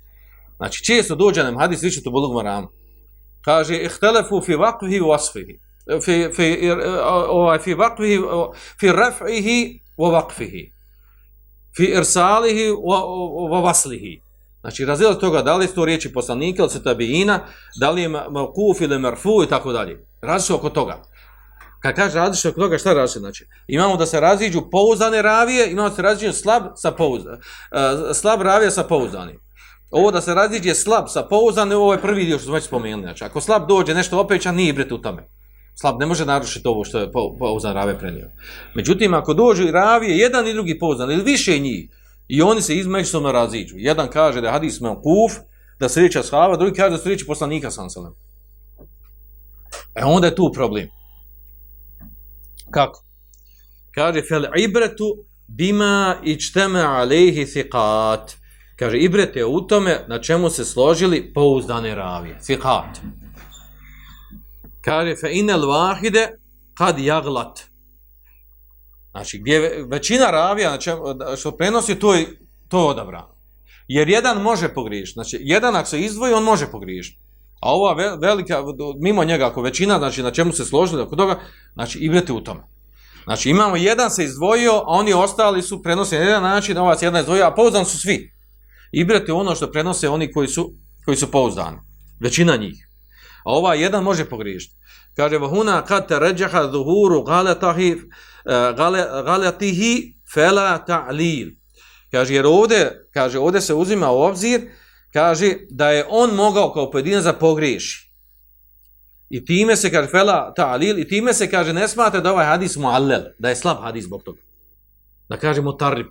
Znači, 0.57 0.85
često 0.85 1.15
dođe 1.15 1.43
nam 1.43 1.59
hadis, 1.59 1.83
vi 1.83 1.91
ćete 1.91 2.11
bulog 2.11 2.35
maram. 2.35 2.67
Kaže, 3.45 3.77
ihtelefu 3.77 4.41
fi 4.41 4.55
vakvihi 4.55 5.01
u 5.01 5.11
asfihi. 5.11 5.61
Fi, 6.05 6.29
fi, 6.37 6.71
ovaj, 7.29 7.59
fi 7.59 7.75
vakvihi, 7.75 8.19
fi 8.81 8.89
raf'ihi 8.89 9.81
wa 9.99 10.13
vakfihi. 10.13 10.73
Fi 11.77 11.85
irsalihi 11.85 12.71
wa 13.51 13.63
vaslihi. 13.63 14.21
Znači, 14.61 14.85
razila 14.85 15.15
toga, 15.15 15.43
da 15.43 15.57
li 15.57 15.67
su 15.67 15.75
to 15.75 15.85
riječi 15.85 16.13
poslanika 16.13 16.63
ili 16.63 16.71
su 16.71 16.83
tabiina, 16.83 17.41
da 17.81 17.91
li 17.91 18.03
je 18.03 18.09
mavkuf 18.09 18.81
ili 18.81 18.99
marfu 18.99 19.43
i 19.45 19.49
tako 19.49 19.73
dalje. 19.73 20.07
Različno 20.23 20.57
oko 20.57 20.71
toga. 20.71 21.03
Kad 21.81 21.95
kaže 21.95 22.19
različno 22.19 22.51
oko 22.51 22.61
toga, 22.61 22.79
šta 22.79 22.93
različno 22.93 23.21
znači? 23.21 23.47
Imamo 23.67 23.97
da 23.97 24.07
se 24.07 24.21
raziđu 24.21 24.63
pouzdane 24.71 25.23
ravije, 25.23 25.71
imamo 25.71 25.89
da 25.89 25.95
se 25.95 26.03
raziđu 26.03 26.33
slab 26.33 26.63
sa 26.77 26.91
pouzdanim. 26.91 27.41
Uh, 27.41 28.11
eh, 28.11 28.15
slab 28.15 28.43
ravije 28.43 28.71
sa 28.71 28.83
pouzdanim. 28.83 29.41
Ovo 29.91 30.11
da 30.11 30.21
se 30.21 30.35
raziđe 30.35 30.75
slab 30.75 31.05
sa 31.09 31.23
pouzdanim, 31.23 31.79
ovo 31.79 31.93
je 31.93 32.01
prvi 32.01 32.25
dio 32.25 32.39
što 32.39 32.45
smo 32.45 32.55
već 32.55 32.65
spomenuli. 32.65 33.03
Znači, 33.03 33.25
ako 33.25 33.41
slab 33.41 33.69
dođe 33.69 33.95
nešto 33.95 34.21
opećan, 34.21 34.55
nije 34.55 34.73
bret 34.73 34.93
u 34.93 34.99
tome. 34.99 35.29
Slab 35.75 36.01
ne 36.01 36.07
može 36.07 36.27
narušiti 36.27 36.69
ovo 36.69 36.85
što 36.85 36.99
je 36.99 37.13
pouzdan 37.39 37.75
rave 37.75 37.99
prenio. 37.99 38.31
Međutim, 38.75 39.15
ako 39.15 39.35
dođe 39.35 39.71
ravije, 39.71 40.19
jedan 40.19 40.49
i 40.49 40.53
drugi 40.53 40.79
pouzdan, 40.79 41.11
ili 41.11 41.23
više 41.23 41.59
njih, 41.59 41.89
i 42.29 42.43
oni 42.43 42.63
se 42.63 42.77
izmeđusobno 42.77 43.33
raziđu. 43.33 43.75
Jedan 43.79 44.09
kaže 44.09 44.41
da 44.41 44.47
je 44.47 44.53
hadis 44.53 44.81
me 44.81 44.95
kuf, 44.95 45.33
da 45.81 45.89
se 45.89 46.01
riječi 46.01 46.19
ashaba, 46.19 46.57
drugi 46.57 46.77
kaže 46.77 46.91
da 46.91 46.99
se 46.99 47.09
riječi 47.09 47.27
poslanika 47.27 47.71
sam 47.71 47.89
E 49.95 50.05
onda 50.05 50.27
je 50.27 50.35
tu 50.35 50.51
problem. 50.55 50.89
Kako? 52.71 53.05
Kaže, 53.91 54.23
fel 54.29 54.45
ibretu 54.57 55.25
bima 55.47 56.17
ičteme 56.25 56.81
alejhi 56.81 57.45
thiqat. 57.45 58.35
Kaže, 58.77 58.99
ibret 58.99 59.37
je 59.37 59.45
u 59.45 59.61
tome 59.61 60.05
na 60.09 60.19
čemu 60.19 60.51
se 60.51 60.65
složili 60.65 61.33
pouzdane 61.35 61.95
ravije. 61.95 62.39
Thiqat. 62.43 63.24
Kaže, 64.85 65.17
fe 65.17 65.33
inel 65.33 65.69
vahide 65.69 66.29
kad 66.75 66.99
jaglat. 66.99 67.61
Znači, 69.11 69.39
gdje 69.39 69.85
većina 69.89 70.31
ravija 70.31 70.71
na 70.71 70.79
čemu, 70.79 71.03
što 71.37 71.57
prenosi, 71.57 71.99
to 71.99 72.15
je, 72.15 72.27
to 72.69 72.79
je 72.79 72.85
odabrano. 72.85 73.35
Jer 73.89 74.09
jedan 74.09 74.43
može 74.43 74.75
pogriješiti. 74.75 75.15
Znači, 75.15 75.39
jedan 75.41 75.77
ako 75.77 75.89
se 75.89 76.01
izdvoji, 76.01 76.33
on 76.33 76.43
može 76.43 76.67
pogriješiti. 76.67 77.19
A 77.61 77.75
ova 77.75 78.17
velika, 78.21 78.63
mimo 79.01 79.25
njega, 79.25 79.47
ako 79.47 79.63
većina, 79.63 79.99
znači 79.99 80.23
na 80.23 80.31
čemu 80.31 80.53
se 80.53 80.65
složili 80.65 81.03
oko 81.03 81.17
toga, 81.17 81.41
znači 81.75 81.99
igrate 81.99 82.33
u 82.33 82.41
tome. 82.41 82.61
Znači 83.25 83.51
imamo 83.51 83.77
jedan 83.77 84.11
se 84.11 84.25
izdvojio, 84.25 84.73
a 84.73 84.85
oni 84.87 85.13
ostali 85.13 85.63
su 85.63 85.83
prenose 85.83 86.19
na 86.19 86.25
jedan 86.25 86.43
način, 86.43 86.79
ovaj 86.79 86.97
se 86.97 87.07
jedan 87.07 87.21
izdvojio, 87.21 87.47
a 87.47 87.55
pouzdani 87.55 87.85
su 87.85 87.99
svi. 87.99 88.33
Ibrate 88.93 89.33
ono 89.33 89.55
što 89.55 89.71
prenose 89.71 90.09
oni 90.09 90.33
koji 90.33 90.49
su, 90.49 90.73
koji 91.05 91.17
su 91.17 91.31
pouzdani. 91.31 91.79
Većina 92.21 92.57
njih. 92.57 92.89
A 93.45 93.53
ova 93.53 93.75
jedan 93.75 94.03
može 94.03 94.25
pogriješiti. 94.25 94.75
Kaže, 95.17 95.39
vahuna 95.39 95.85
kad 95.85 96.09
te 96.09 96.19
ređaha 96.19 96.71
zuhuru 96.73 97.23
galetahi, 97.23 97.97
gale, 98.77 99.01
eh, 99.01 99.23
galetihi 99.25 100.17
fela 100.35 100.85
ta'lil. 100.89 101.51
Kaže, 102.11 102.35
jer 102.35 102.47
ovdje, 102.47 103.09
kaže, 103.13 103.39
ovdje 103.39 103.61
se 103.61 103.75
uzima 103.75 104.11
u 104.11 104.21
obzir, 104.21 104.61
kaže 105.13 105.55
da 105.71 105.91
je 105.91 106.07
on 106.09 106.35
mogao 106.35 106.73
kao 106.73 106.91
pojedinac 106.91 107.25
da 107.25 107.33
pogriješi. 107.33 108.11
I 109.31 109.45
time 109.45 109.77
se 109.77 109.91
kaže 109.91 110.09
fela 110.09 110.53
ta'lil 110.57 110.99
i 110.99 111.09
time 111.09 111.35
se 111.35 111.51
kaže 111.51 111.73
ne 111.73 111.89
smatra 111.89 112.21
da 112.21 112.33
ovaj 112.33 112.47
hadis 112.47 112.77
muallel, 112.77 113.23
da 113.39 113.49
je 113.49 113.57
slab 113.57 113.77
hadis 113.83 114.05
zbog 114.05 114.23
toga. 114.23 114.41
Da 115.29 115.37
kažemo 115.37 115.73
tarib. 115.73 116.07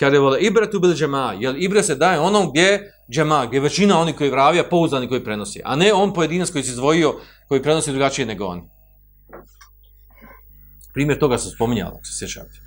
Kaže 0.00 0.18
vole 0.18 0.40
ibretu 0.40 0.80
bil 0.80 0.94
džema, 0.94 1.34
jer 1.40 1.54
ibre 1.58 1.82
se 1.82 1.94
daje 1.94 2.20
onom 2.20 2.50
gdje 2.50 2.92
džema, 3.12 3.46
gdje 3.46 3.60
većina 3.60 4.00
oni 4.00 4.12
koji 4.12 4.30
vravija, 4.30 4.64
pouzdani 4.70 5.08
koji 5.08 5.24
prenosi, 5.24 5.60
a 5.64 5.76
ne 5.76 5.92
on 5.92 6.14
pojedinac 6.14 6.50
koji 6.50 6.64
se 6.64 6.72
izvojio, 6.72 7.14
koji 7.48 7.62
prenosi 7.62 7.90
drugačije 7.90 8.26
nego 8.26 8.44
oni. 8.44 8.62
Primjer 10.94 11.18
toga 11.18 11.38
se 11.38 11.50
spominjalo, 11.50 11.90
ako 11.90 12.04
se 12.04 12.18
sjećate. 12.18 12.60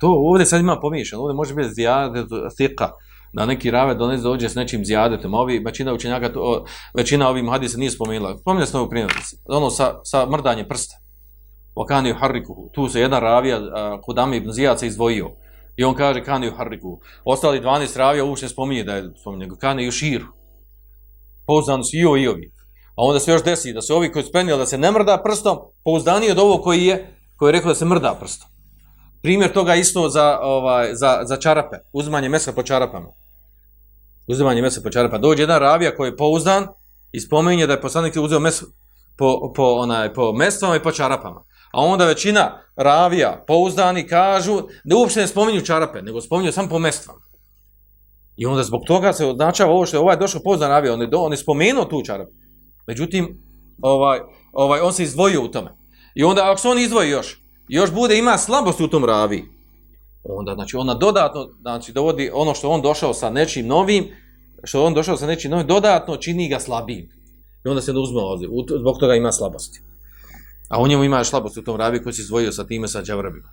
To 0.00 0.08
ovdje 0.08 0.46
sad 0.46 0.60
ima 0.60 0.80
pomiješano, 0.80 1.22
ovdje 1.22 1.34
može 1.34 1.54
biti 1.54 1.74
zijade, 1.74 2.24
thika, 2.56 2.90
da 3.32 3.46
neki 3.46 3.70
rave 3.70 3.94
donese 3.94 4.22
dođe 4.22 4.48
s 4.48 4.54
nečim 4.54 4.84
zijadetom. 4.84 5.34
Ovi, 5.34 5.58
većina 5.58 5.92
učenjaka, 5.92 6.32
to, 6.32 6.64
većina 6.94 7.28
ovih 7.28 7.44
hadisa 7.50 7.78
nije 7.78 7.90
spomenula. 7.90 8.38
Spominje 8.38 8.66
se 8.66 8.78
ovo 8.78 8.88
primjer, 8.88 9.12
ono 9.48 9.70
sa, 9.70 10.00
sa 10.04 10.26
mrdanje 10.26 10.68
prsta. 10.68 10.96
Vakani 11.76 12.12
harrikuhu. 12.12 12.70
Tu 12.74 12.88
se 12.88 13.00
jedan 13.00 13.20
ravija, 13.20 13.60
Kudami 14.02 14.36
ibn 14.36 14.52
Zijad 14.52 14.78
se 14.78 14.86
izdvojio. 14.86 15.30
I 15.78 15.84
on 15.84 15.94
kaže 15.94 16.24
kani 16.24 16.50
harriku. 16.50 17.00
Ostali 17.24 17.60
12 17.60 17.96
ravija 17.96 18.24
uopće 18.24 18.44
ne 18.44 18.48
spominje 18.48 18.84
da 18.84 18.94
je 18.94 19.10
spominje, 19.20 19.46
nego 19.46 19.56
kani 19.56 19.88
u 19.88 19.90
širu. 19.90 20.26
Pouzdano 21.46 21.84
su 21.84 21.96
i 21.96 22.04
ovi 22.04 22.22
i 22.22 22.28
ovi. 22.28 22.52
A 22.96 23.02
onda 23.02 23.20
se 23.20 23.32
još 23.32 23.44
desi 23.44 23.72
da 23.72 23.82
se 23.82 23.94
ovi 23.94 24.12
koji 24.12 24.24
spenili 24.24 24.58
da 24.58 24.66
se 24.66 24.78
ne 24.78 24.90
mrda 24.90 25.22
prstom, 25.24 25.58
pouzdani 25.84 26.30
od 26.30 26.38
ovo 26.38 26.62
koji 26.62 26.84
je, 26.84 27.14
koji 27.36 27.48
je 27.48 27.52
rekao 27.52 27.68
da 27.68 27.74
se 27.74 27.84
mrda 27.84 28.16
prstom. 28.20 28.48
Primjer 29.22 29.52
toga 29.52 29.74
isto 29.74 30.08
za, 30.08 30.38
ovaj, 30.42 30.94
za, 30.94 31.20
za 31.24 31.36
čarape, 31.36 31.76
uzmanje 31.92 32.28
mesa 32.28 32.52
po 32.52 32.62
čarapama. 32.62 33.08
Uzmanje 34.26 34.62
mesa 34.62 34.80
po 34.84 34.90
čarapama. 34.90 35.20
Dođe 35.20 35.42
jedan 35.42 35.60
ravija 35.60 35.96
koji 35.96 36.08
je 36.08 36.16
pouzdan 36.16 36.66
i 37.12 37.20
spominje 37.20 37.66
da 37.66 37.72
je 37.72 37.80
poslanik 37.80 38.16
uzeo 38.16 38.40
meso 38.40 38.66
po, 39.16 39.52
po, 39.56 39.64
onaj, 39.64 40.12
po 40.12 40.32
mestvama 40.32 40.76
i 40.76 40.82
po 40.82 40.92
čarapama. 40.92 41.44
A 41.72 41.84
onda 41.84 42.04
većina 42.04 42.60
ravija 42.76 43.44
pouzdani 43.46 44.06
kažu 44.06 44.62
da 44.84 44.96
uopšte 44.96 45.20
ne 45.20 45.26
spominju 45.26 45.60
čarape, 45.60 46.02
nego 46.02 46.20
spominju 46.20 46.52
samo 46.52 46.68
po 46.68 46.78
mestvama. 46.78 47.20
I 48.36 48.46
onda 48.46 48.62
zbog 48.62 48.80
toga 48.86 49.12
se 49.12 49.26
označava 49.26 49.72
ovo 49.72 49.86
što 49.86 49.96
je 49.96 50.00
ovaj 50.00 50.16
došao 50.16 50.40
pouzdan 50.44 50.70
ravija, 50.70 50.94
on 50.94 51.00
je, 51.00 51.06
do, 51.06 51.18
on 51.18 51.32
je 51.32 51.36
spomenuo 51.36 51.84
tu 51.84 52.02
čarapu. 52.02 52.32
Međutim, 52.86 53.42
ovaj, 53.82 54.20
ovaj, 54.52 54.80
on 54.80 54.92
se 54.92 55.02
izdvojio 55.02 55.44
u 55.44 55.48
tome. 55.48 55.70
I 56.14 56.24
onda 56.24 56.50
ako 56.50 56.60
se 56.60 56.68
on 56.68 56.78
izdvoji 56.78 57.10
još, 57.10 57.40
još 57.68 57.92
bude 57.92 58.18
ima 58.18 58.38
slabost 58.38 58.80
u 58.80 58.88
tom 58.88 59.04
ravi, 59.04 59.44
onda 60.24 60.54
znači 60.54 60.76
ona 60.76 60.94
dodatno 60.94 61.48
znači 61.60 61.92
dovodi 61.92 62.30
ono 62.34 62.54
što 62.54 62.70
on 62.70 62.82
došao 62.82 63.14
sa 63.14 63.30
nečim 63.30 63.66
novim, 63.66 64.08
što 64.64 64.84
on 64.84 64.94
došao 64.94 65.16
sa 65.16 65.26
nečim 65.26 65.50
novim, 65.50 65.66
dodatno 65.66 66.16
čini 66.16 66.48
ga 66.48 66.60
slabijim. 66.60 67.08
I 67.64 67.68
onda 67.68 67.82
se 67.82 67.92
ne 67.92 68.00
uzme 68.00 68.20
ovdje, 68.20 68.48
zbog 68.80 68.98
toga 69.00 69.14
ima 69.14 69.32
slabosti. 69.32 69.80
A 70.68 70.82
u 70.82 70.88
njemu 70.88 71.04
ima 71.04 71.24
slabost 71.24 71.56
u 71.56 71.62
tom 71.62 71.76
ravi 71.76 72.02
koji 72.02 72.12
se 72.12 72.22
izdvojio 72.22 72.52
sa 72.52 72.66
time 72.66 72.88
sa 72.88 73.02
džavrabima. 73.02 73.48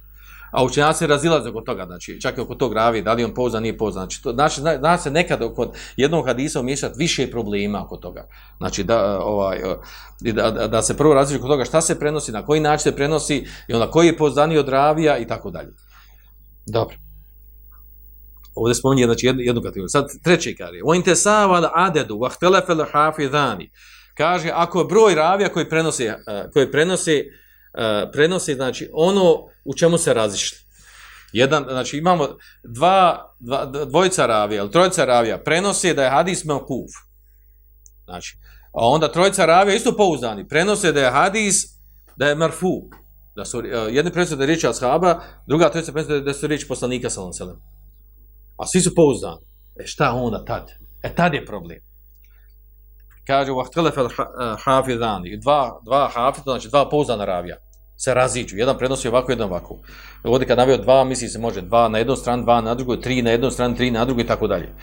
A 0.52 0.64
učenjaci 0.64 1.08
razilaze 1.08 1.50
oko 1.50 1.62
toga, 1.62 1.86
znači 1.86 2.22
čak 2.22 2.38
i 2.38 2.42
oko 2.42 2.56
tog 2.56 2.74
ravi, 2.74 3.02
da 3.02 3.14
li 3.14 3.24
on 3.24 3.34
pouzdan, 3.34 3.64
nije 3.64 3.78
pouzdan. 3.78 4.02
Znači, 4.02 4.24
to, 4.24 4.32
znači 4.32 4.62
zna 4.62 4.98
se 4.98 5.12
nekad 5.12 5.56
kod 5.56 5.72
jednog 5.98 6.26
hadisa 6.26 6.60
umiješati 6.60 6.96
više 6.98 7.32
problema 7.32 7.84
oko 7.86 7.98
toga. 7.98 8.28
Znači, 8.58 8.84
da, 8.84 9.20
ovaj, 9.20 9.62
da, 10.22 10.52
da, 10.52 10.68
da 10.68 10.82
se 10.82 10.98
prvo 10.98 11.14
različi 11.14 11.40
oko 11.40 11.48
toga 11.48 11.66
šta 11.66 11.82
se 11.82 12.00
prenosi, 12.00 12.32
na 12.32 12.46
koji 12.46 12.62
način 12.62 12.84
se 12.84 12.96
prenosi 12.96 13.46
i 13.68 13.74
onda 13.74 13.92
koji 13.92 14.08
je 14.08 14.18
pouzdaniji 14.18 14.58
od 14.58 14.70
ravija 14.70 15.18
i 15.18 15.28
tako 15.28 15.52
dalje. 15.52 15.74
Dobro. 16.66 16.98
Ovdje 18.56 18.76
spominje 18.76 19.06
znači, 19.06 19.26
jednu, 19.26 19.42
jednu 19.42 19.62
kategoriju. 19.62 19.90
Sad 19.90 20.08
treći 20.24 20.56
kar 20.56 20.74
je. 20.74 20.82
O 20.86 20.94
intesava 20.94 21.72
adedu, 21.74 22.20
vahtelefele 22.20 22.86
hafidhani. 22.92 23.72
Kaže, 24.18 24.52
ako 24.54 24.80
je 24.80 24.86
broj 24.86 25.16
ravija 25.16 25.50
koji 25.50 25.70
prenosi, 25.70 26.06
eh, 26.06 26.16
koji 26.54 26.72
prenosi, 26.72 27.32
eh, 27.74 28.10
prenosi, 28.12 28.56
znači, 28.56 28.90
ono 28.94 29.48
u 29.66 29.74
čemu 29.74 29.98
se 29.98 30.14
razišli. 30.14 30.58
Jedan, 31.34 31.66
znači 31.70 31.98
imamo 31.98 32.28
dva, 32.64 33.34
dva 33.40 33.66
dvojica 33.66 34.26
ravija, 34.26 34.62
ili 34.62 34.72
trojica 34.72 35.06
ravija, 35.06 35.38
prenosi 35.38 35.94
da 35.94 36.04
je 36.04 36.10
hadis 36.10 36.44
melkuf. 36.46 36.92
Znači, 38.06 38.38
a 38.72 38.88
onda 38.88 39.12
trojica 39.12 39.46
ravija 39.46 39.76
isto 39.76 39.96
pouzdani, 39.98 40.48
prenose 40.48 40.92
da 40.92 41.02
je 41.02 41.12
hadis, 41.12 41.66
da 42.16 42.28
je 42.28 42.36
marfu. 42.36 42.82
Da 43.36 43.46
su, 43.46 43.60
eh, 43.60 43.88
jedni 43.92 44.12
prenose 44.12 44.36
da 44.36 44.44
je 44.44 44.48
riječ 44.48 44.64
ashaba, 44.64 45.22
druga 45.48 45.70
trojica 45.70 45.92
prenose 45.92 46.22
da 46.22 46.34
su 46.34 46.48
riječ 46.48 46.68
poslanika 46.68 47.10
sallam 47.10 47.34
sallam. 47.34 47.62
a 48.58 48.68
svi 48.68 48.82
su 48.82 48.96
pouzdani. 48.96 49.42
E 49.80 49.86
šta 49.86 50.12
onda 50.12 50.46
tad? 50.46 50.72
E 51.04 51.16
tad 51.16 51.34
je 51.34 51.46
problem. 51.46 51.80
Kaže, 53.28 53.52
u 53.52 53.60
ahtelefel 53.60 54.06
eh, 54.06 54.56
hafidani, 54.64 55.38
dva, 55.38 55.80
dva 55.84 56.10
hafida, 56.14 56.44
znači 56.44 56.70
dva 56.70 56.90
pouzdana 56.90 57.26
ravija, 57.26 57.58
se 57.98 58.14
raziđu. 58.14 58.58
Jedan 58.58 58.78
prenosi 58.78 59.08
ovako, 59.08 59.32
jedan 59.32 59.50
ovako. 59.50 59.78
Ovdje 60.24 60.48
kad 60.48 60.58
navio 60.58 60.78
dva, 60.78 61.04
misli 61.04 61.28
se 61.28 61.40
može 61.40 61.62
dva 61.62 61.88
na 61.90 61.98
jednu 61.98 62.16
stranu, 62.16 62.44
dva 62.44 62.62
na 62.62 62.76
drugu, 62.76 62.98
tri 62.98 63.22
na 63.22 63.32
jednu 63.32 63.52
stranu, 63.52 63.76
tri 63.76 63.92
na 63.92 64.06
drugu 64.06 64.22
i 64.22 64.28
tako 64.28 64.48
dalje. 64.48 64.76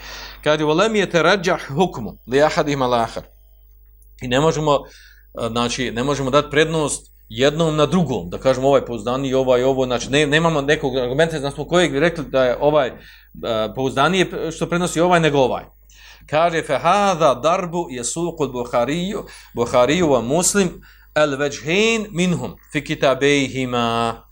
Kaže, 0.44 0.64
volem 0.64 0.94
je 0.94 1.10
te 1.10 1.22
rađah 1.22 1.60
hukmu, 1.68 2.18
li 2.26 2.42
ahadima 2.42 2.86
lahar. 2.86 3.22
I 4.22 4.28
ne 4.28 4.40
možemo, 4.40 4.74
eh, 4.74 5.48
znači, 5.48 5.90
ne 5.90 6.04
možemo 6.04 6.30
dati 6.30 6.50
prednost 6.50 7.12
jednom 7.28 7.76
na 7.76 7.86
drugom, 7.86 8.30
da 8.30 8.38
kažemo 8.38 8.68
ovaj 8.68 8.84
pouzdani 8.84 9.28
i 9.28 9.34
ovaj 9.34 9.64
ovo, 9.64 9.86
znači 9.86 10.10
ne, 10.10 10.26
nemamo 10.26 10.60
nekog 10.60 10.96
argumenta, 10.96 11.38
znači 11.38 11.54
smo 11.54 11.64
kojeg 11.64 11.92
bi 11.92 12.00
rekli 12.00 12.24
da 12.24 12.44
je 12.44 12.56
ovaj 12.60 12.88
eh, 12.88 12.92
uh, 12.92 13.74
pouzdani 13.74 14.26
što 14.50 14.66
prenosi 14.66 15.00
ovaj 15.00 15.20
nego 15.20 15.38
ovaj. 15.38 15.64
Kaže, 16.29 16.61
fe 16.63 16.77
hada 16.77 17.35
darbu 17.35 17.87
je 17.89 18.03
suqul 18.03 18.51
Buhariju, 18.51 19.25
Buhariju 19.55 20.07
wa 20.07 20.21
muslim, 20.21 20.81
el 21.15 21.37
veđhin 21.37 22.07
minhum, 22.11 22.55
fi 22.71 22.83
kitabejhima. 22.83 24.23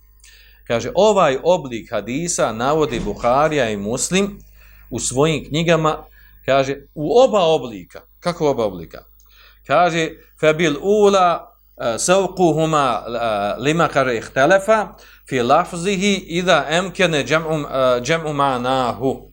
Kaže, 0.68 0.92
ovaj 0.96 1.38
oblik 1.44 1.92
hadisa 1.92 2.52
navodi 2.52 3.00
Buharija 3.00 3.70
i 3.70 3.78
muslim 3.78 4.40
u 4.90 5.00
svojim 5.00 5.46
knjigama, 5.46 5.98
kaže, 6.46 6.78
u 6.96 7.20
oba 7.20 7.40
oblika. 7.40 8.02
Kako 8.20 8.50
oba 8.50 8.66
oblika? 8.66 9.04
Kaže, 9.68 10.10
fe 10.40 10.54
bil 10.54 10.76
ula 10.82 11.56
سوقهما 11.96 13.06
لما 13.60 13.88
قر 13.88 14.18
اختلف 14.18 14.72
في 15.26 15.42
لفظه 15.42 16.18
اذا 16.30 16.80
امكن 16.80 17.26
جمع 17.26 17.98
جمع 17.98 18.32
معناه 18.32 19.29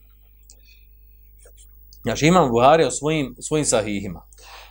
Znači 2.02 2.26
imam 2.26 2.50
Buhari 2.50 2.84
o 2.84 2.90
svojim, 2.90 3.34
svojim 3.40 3.64
sahihima. 3.64 4.22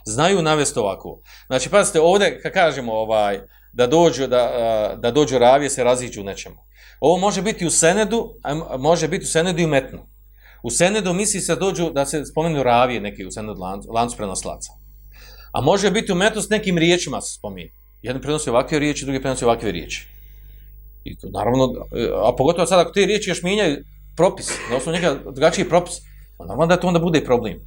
Znaju 0.05 0.41
navesti 0.41 0.79
ovako. 0.79 1.19
Znači, 1.47 1.69
pazite, 1.69 2.01
ovdje, 2.01 2.41
kad 2.41 2.53
kažemo 2.53 2.93
ovaj, 2.93 3.39
da 3.73 3.87
dođu, 3.87 4.27
da, 4.27 4.95
da 5.01 5.11
dođu 5.11 5.37
ravije, 5.37 5.69
se 5.69 5.83
raziđu 5.83 6.23
nečemu. 6.23 6.55
Ovo 6.99 7.17
može 7.17 7.41
biti 7.41 7.65
u 7.65 7.69
Senedu, 7.69 8.33
a 8.43 8.77
može 8.77 9.07
biti 9.07 9.23
u 9.23 9.27
Senedu 9.27 9.61
i 9.61 9.67
Metnu. 9.67 9.99
U 10.63 10.69
Senedu 10.71 11.13
misli 11.13 11.39
se 11.39 11.55
dođu 11.55 11.89
da 11.89 12.05
se 12.05 12.25
spomenu 12.25 12.63
ravije 12.63 13.01
neki 13.01 13.25
u 13.25 13.31
Senedu 13.31 13.59
lancu, 13.59 13.91
lancu 13.91 14.17
prenoslaca. 14.17 14.71
A 15.53 15.61
može 15.61 15.91
biti 15.91 16.11
u 16.11 16.15
metu 16.15 16.41
s 16.41 16.49
nekim 16.49 16.77
riječima 16.77 17.21
se 17.21 17.33
spominje. 17.33 17.69
Jedan 18.01 18.21
prenosi 18.21 18.49
ovakve 18.49 18.79
riječi, 18.79 19.05
drugi 19.05 19.21
prenosi 19.21 19.45
ovakve 19.45 19.71
riječi. 19.71 20.07
I 21.03 21.17
to, 21.17 21.27
naravno, 21.29 21.73
a 22.23 22.35
pogotovo 22.37 22.65
sad 22.65 22.79
ako 22.79 22.91
te 22.91 23.05
riječi 23.05 23.29
još 23.29 23.43
mijenjaju 23.43 23.77
propis, 24.15 24.49
na 24.69 24.77
osnovu 24.77 24.95
njega 24.95 25.15
drugačiji 25.25 25.69
propis, 25.69 25.93
Pa 26.37 26.45
onda 26.49 26.75
da 26.75 26.81
to 26.81 26.87
onda 26.87 26.99
bude 26.99 27.25
problem. 27.25 27.59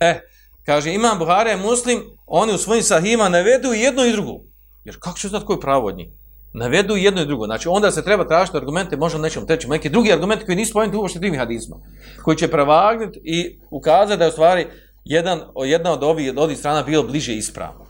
E, 0.00 0.20
kaže, 0.66 0.94
imam 0.94 1.18
Buhara 1.18 1.56
muslim, 1.56 2.02
oni 2.26 2.52
u 2.52 2.58
svojim 2.58 2.82
sahima 2.82 3.28
navedu 3.28 3.72
jedno 3.72 4.04
i 4.04 4.12
drugo. 4.12 4.40
Jer 4.84 4.96
kako 5.00 5.18
ću 5.18 5.28
znati 5.28 5.46
koji 5.46 5.56
je 5.56 5.60
pravo 5.60 5.86
od 5.86 5.96
njih? 5.96 6.08
Navedu 6.52 6.96
jedno 6.96 7.22
i 7.22 7.26
drugo. 7.26 7.46
Znači, 7.46 7.68
onda 7.68 7.90
se 7.90 8.04
treba 8.04 8.28
tražiti 8.28 8.56
argumente, 8.56 8.96
možda 8.96 9.18
nećemo 9.18 9.46
teći, 9.46 9.68
neki 9.68 9.88
drugi 9.88 10.12
argumenti 10.12 10.44
koji 10.44 10.56
nisu 10.56 10.70
spomenuti 10.70 10.96
uopšte 10.96 11.20
tim 11.20 11.38
hadizma, 11.38 11.76
koji 12.24 12.36
će 12.36 12.48
prevagnuti 12.48 13.20
i 13.24 13.58
ukazati 13.70 14.18
da 14.18 14.24
je 14.24 14.28
u 14.28 14.32
stvari 14.32 14.66
jedan, 15.04 15.40
jedna 15.66 15.92
od 15.92 16.02
ovih, 16.02 16.30
od 16.30 16.38
ovih 16.38 16.58
strana 16.58 16.82
bilo 16.82 17.02
bliže 17.02 17.34
ispravno. 17.34 17.86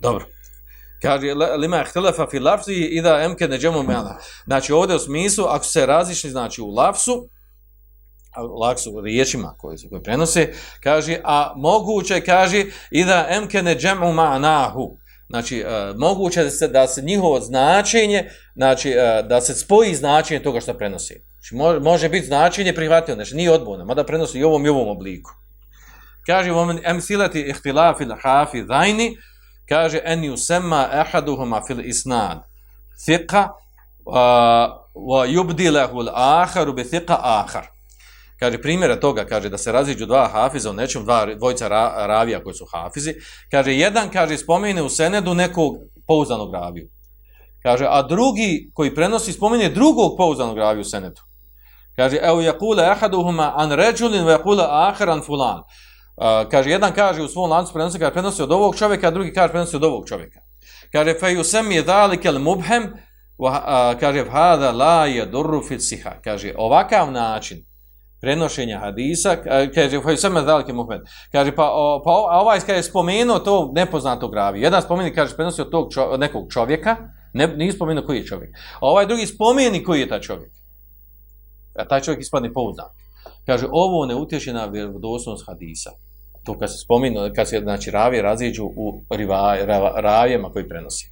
Dobro. 0.00 0.24
Kaže, 1.02 1.34
lima 1.58 1.82
ihtelefa 1.82 2.26
fi 2.30 2.38
lafzi 2.38 2.72
i 2.72 3.02
da 3.02 3.22
emke 3.22 3.48
neđemo 3.48 3.82
mela. 3.82 4.18
Znači, 4.44 4.72
ovdje 4.72 4.96
u 4.96 4.98
smislu, 4.98 5.44
ako 5.44 5.64
se 5.64 5.86
razišli, 5.86 6.30
znači, 6.30 6.62
u 6.62 6.66
lafsu, 6.66 7.28
laksu 8.60 9.00
riječima 9.00 9.54
koje 9.58 9.78
se 9.78 9.88
koje 9.88 10.02
prenose, 10.02 10.52
kaže, 10.82 11.20
a 11.24 11.52
moguće, 11.56 12.20
kaže, 12.20 12.64
i 12.90 13.04
da 13.04 13.26
emkene 13.30 13.76
džemu 13.76 14.06
ma'nahu. 14.06 14.96
Znači, 15.28 15.64
uh, 15.64 16.00
moguće 16.00 16.44
da 16.44 16.50
se, 16.50 16.68
da 16.68 16.86
se 16.86 17.02
njihovo 17.02 17.40
značenje, 17.40 18.30
znači, 18.54 18.90
uh, 18.90 19.28
da 19.28 19.40
se 19.40 19.54
spoji 19.54 19.94
značenje 19.94 20.42
toga 20.42 20.60
što 20.60 20.74
prenosi. 20.74 21.22
Znači, 21.32 21.54
može, 21.54 21.80
može 21.80 22.08
biti 22.08 22.26
značenje 22.26 22.74
prihvatio, 22.74 23.14
znači, 23.14 23.36
nije 23.36 23.52
odbojno, 23.52 23.84
mada 23.84 24.04
prenosi 24.04 24.38
i 24.38 24.44
ovom 24.44 24.66
i 24.66 24.68
ovom 24.68 24.88
obliku 24.88 25.30
kaže 26.28 26.52
u 26.52 26.56
emsilati 26.84 27.40
ihtilafi 27.40 28.04
ihtilaf 28.04 28.52
dhajni, 28.68 29.06
hafi 29.06 29.16
kaže 29.68 30.00
en 30.04 30.20
yusemma 30.20 30.88
ahaduhuma 30.92 31.62
fil 31.66 31.80
isnad 31.80 32.38
thiqa 33.06 33.48
wa 35.10 35.20
yubdilahu 35.36 35.96
al-akhar 36.04 36.74
bi 36.74 36.84
thiqa 36.84 37.16
akhar. 37.22 37.64
Kaže 38.38 38.62
primjera 38.62 39.00
toga, 39.00 39.24
kaže 39.24 39.48
da 39.48 39.58
se 39.58 39.72
raziđu 39.72 40.06
dva 40.06 40.28
hafiza 40.28 40.70
u 40.70 40.72
nečem, 40.72 41.04
dva 41.04 41.34
dvojica 41.34 41.68
ra, 41.68 42.06
ravija 42.06 42.42
koji 42.42 42.54
su 42.54 42.66
hafizi, 42.72 43.14
kaže 43.50 43.74
jedan 43.74 44.10
kaže 44.10 44.36
spomene 44.36 44.82
u 44.82 44.88
senedu 44.88 45.34
nekog 45.34 45.74
pouzdanog 46.06 46.54
raviju. 46.54 46.88
Kaže, 47.62 47.86
a 47.88 48.02
drugi 48.02 48.70
koji 48.74 48.94
prenosi 48.94 49.32
spomene 49.32 49.68
drugog 49.68 50.16
pouzdanog 50.16 50.58
raviju 50.58 50.80
u 50.80 50.84
senedu. 50.84 51.20
Kaže, 51.96 52.16
evo 52.22 52.40
jakule 52.40 52.84
ahaduhuma 52.84 53.52
an 53.56 53.72
ređulin 53.72 54.24
wa 54.24 54.38
yaqula 54.38 54.66
akhar 54.70 55.10
an 55.10 55.22
fulan 55.22 55.62
kaže, 56.50 56.70
jedan 56.70 56.92
kaže 56.92 57.22
u 57.22 57.28
svom 57.28 57.50
lancu 57.50 57.72
prenosi, 57.72 57.98
kaže, 57.98 58.12
prenosi 58.12 58.42
od 58.42 58.52
ovog 58.52 58.76
čovjeka, 58.76 59.08
a 59.08 59.10
drugi 59.10 59.32
kaže, 59.32 59.52
prenosi 59.52 59.76
od 59.76 59.84
ovog 59.84 60.08
čovjeka. 60.08 60.40
Kaže, 60.92 61.14
fe 61.14 61.26
yusem 61.26 61.70
je 61.70 61.82
dalikel 61.82 62.38
mubhem, 62.38 62.92
uh, 63.38 63.50
kaže, 64.00 64.24
hada 64.30 64.70
la 64.70 65.06
je 65.06 65.26
durru 65.26 65.62
fit 65.62 65.82
siha. 65.82 66.12
Kaže, 66.24 66.54
ovakav 66.56 67.12
način 67.12 67.67
prenošenja 68.20 68.78
hadisa, 68.78 69.36
kaže, 69.74 70.00
fe 70.02 70.10
ju 70.10 70.16
sem 70.16 70.36
je. 70.36 71.00
Kaže, 71.32 71.54
pa, 71.54 71.70
o, 71.72 72.02
pa 72.04 72.10
a 72.10 72.40
ovaj 72.40 72.60
kaže, 72.66 72.82
spomenuo 72.82 73.38
to 73.38 73.72
nepoznato 73.74 74.28
gravi. 74.28 74.60
Jedan 74.60 74.82
spomeni, 74.82 75.14
kaže, 75.14 75.36
prenosi 75.36 75.62
od, 75.62 75.70
tog 75.70 75.92
čo, 75.92 76.16
nekog 76.16 76.52
čovjeka, 76.52 76.96
ne, 77.32 77.46
nije 77.46 77.72
spomenuo 77.72 78.06
koji 78.06 78.18
je 78.18 78.26
čovjek. 78.26 78.56
A 78.80 78.86
ovaj 78.86 79.06
drugi 79.06 79.26
spomeni 79.26 79.84
koji 79.84 80.00
je 80.00 80.08
taj 80.08 80.20
čovjek. 80.20 80.52
A 81.76 81.88
taj 81.88 82.00
čovjek 82.00 82.20
ispadne 82.20 82.52
pouzdan. 82.52 82.88
Kaže, 83.46 83.66
ovo 83.70 84.06
ne 84.06 84.14
utječe 84.14 84.52
na 84.52 84.66
vjerodostojnost 84.66 85.46
hadisa 85.46 85.90
to 86.48 86.58
kad 86.58 86.70
se 86.72 86.78
spominu, 86.78 87.30
kad 87.36 87.48
se 87.48 87.60
znači 87.60 87.90
ravije 87.90 88.22
raziđu 88.22 88.64
u 88.64 89.02
riva, 89.10 89.56
ra, 90.00 90.50
koji 90.52 90.68
prenosi. 90.68 91.10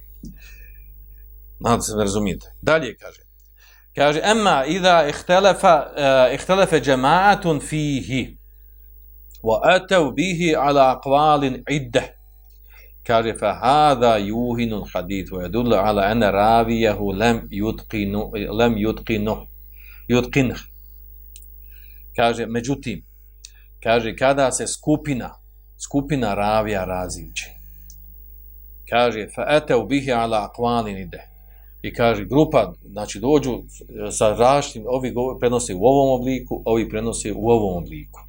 Nadam 1.59 1.81
se 1.81 1.95
da 1.95 2.03
razumijete. 2.03 2.53
Dalje 2.61 2.95
kaže. 2.95 3.26
Kaže, 3.97 4.21
emma 4.23 4.65
idha 4.65 5.07
ihtelefa, 5.09 5.75
uh, 5.89 6.33
ihtelefe 6.33 6.79
džemaatun 6.79 7.59
fihi 7.59 8.37
wa 9.43 9.59
atav 9.63 10.11
bihi 10.13 10.55
ala 10.55 10.91
akvalin 10.91 11.63
idde. 11.69 12.03
Kaže, 13.07 13.33
fa 13.33 13.53
hada 13.53 14.19
juhinun 14.19 14.85
hadith 14.93 15.31
wa 15.31 15.41
yadullu 15.43 15.75
ala 15.75 16.11
ene 16.11 16.31
ravijahu 16.31 17.11
lem 17.11 17.47
yutqinu, 17.51 18.31
lem 18.59 18.77
yutqinu, 18.77 19.47
yutqinu. 20.09 20.55
Kaže, 22.15 22.45
međutim, 22.45 23.07
kaže 23.83 24.15
kada 24.15 24.51
se 24.51 24.67
skupina 24.67 25.29
skupina 25.85 26.33
ravija 26.33 26.85
raziđe 26.85 27.49
kaže 28.89 29.27
fa 29.35 29.43
ata 29.47 29.79
bihi 29.89 30.11
ala 30.11 30.49
aqwalin 30.49 30.97
ide 30.97 31.21
i 31.82 31.92
kaže 31.94 32.24
grupa 32.24 32.72
znači 32.84 33.20
dođu 33.20 33.62
sa 34.10 34.34
raštim 34.34 34.84
ovi 34.86 35.14
prenose 35.40 35.74
u 35.74 35.84
ovom 35.84 36.20
obliku 36.20 36.62
ovi 36.64 36.88
prenose 36.88 37.32
u 37.32 37.48
ovom 37.48 37.82
obliku 37.82 38.20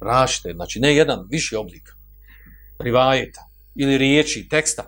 rašte 0.00 0.52
znači 0.52 0.80
ne 0.80 0.94
jedan 0.96 1.26
viši 1.30 1.56
oblik 1.56 1.92
rivajeta 2.78 3.40
ili 3.74 3.98
riječi 3.98 4.48
teksta 4.48 4.84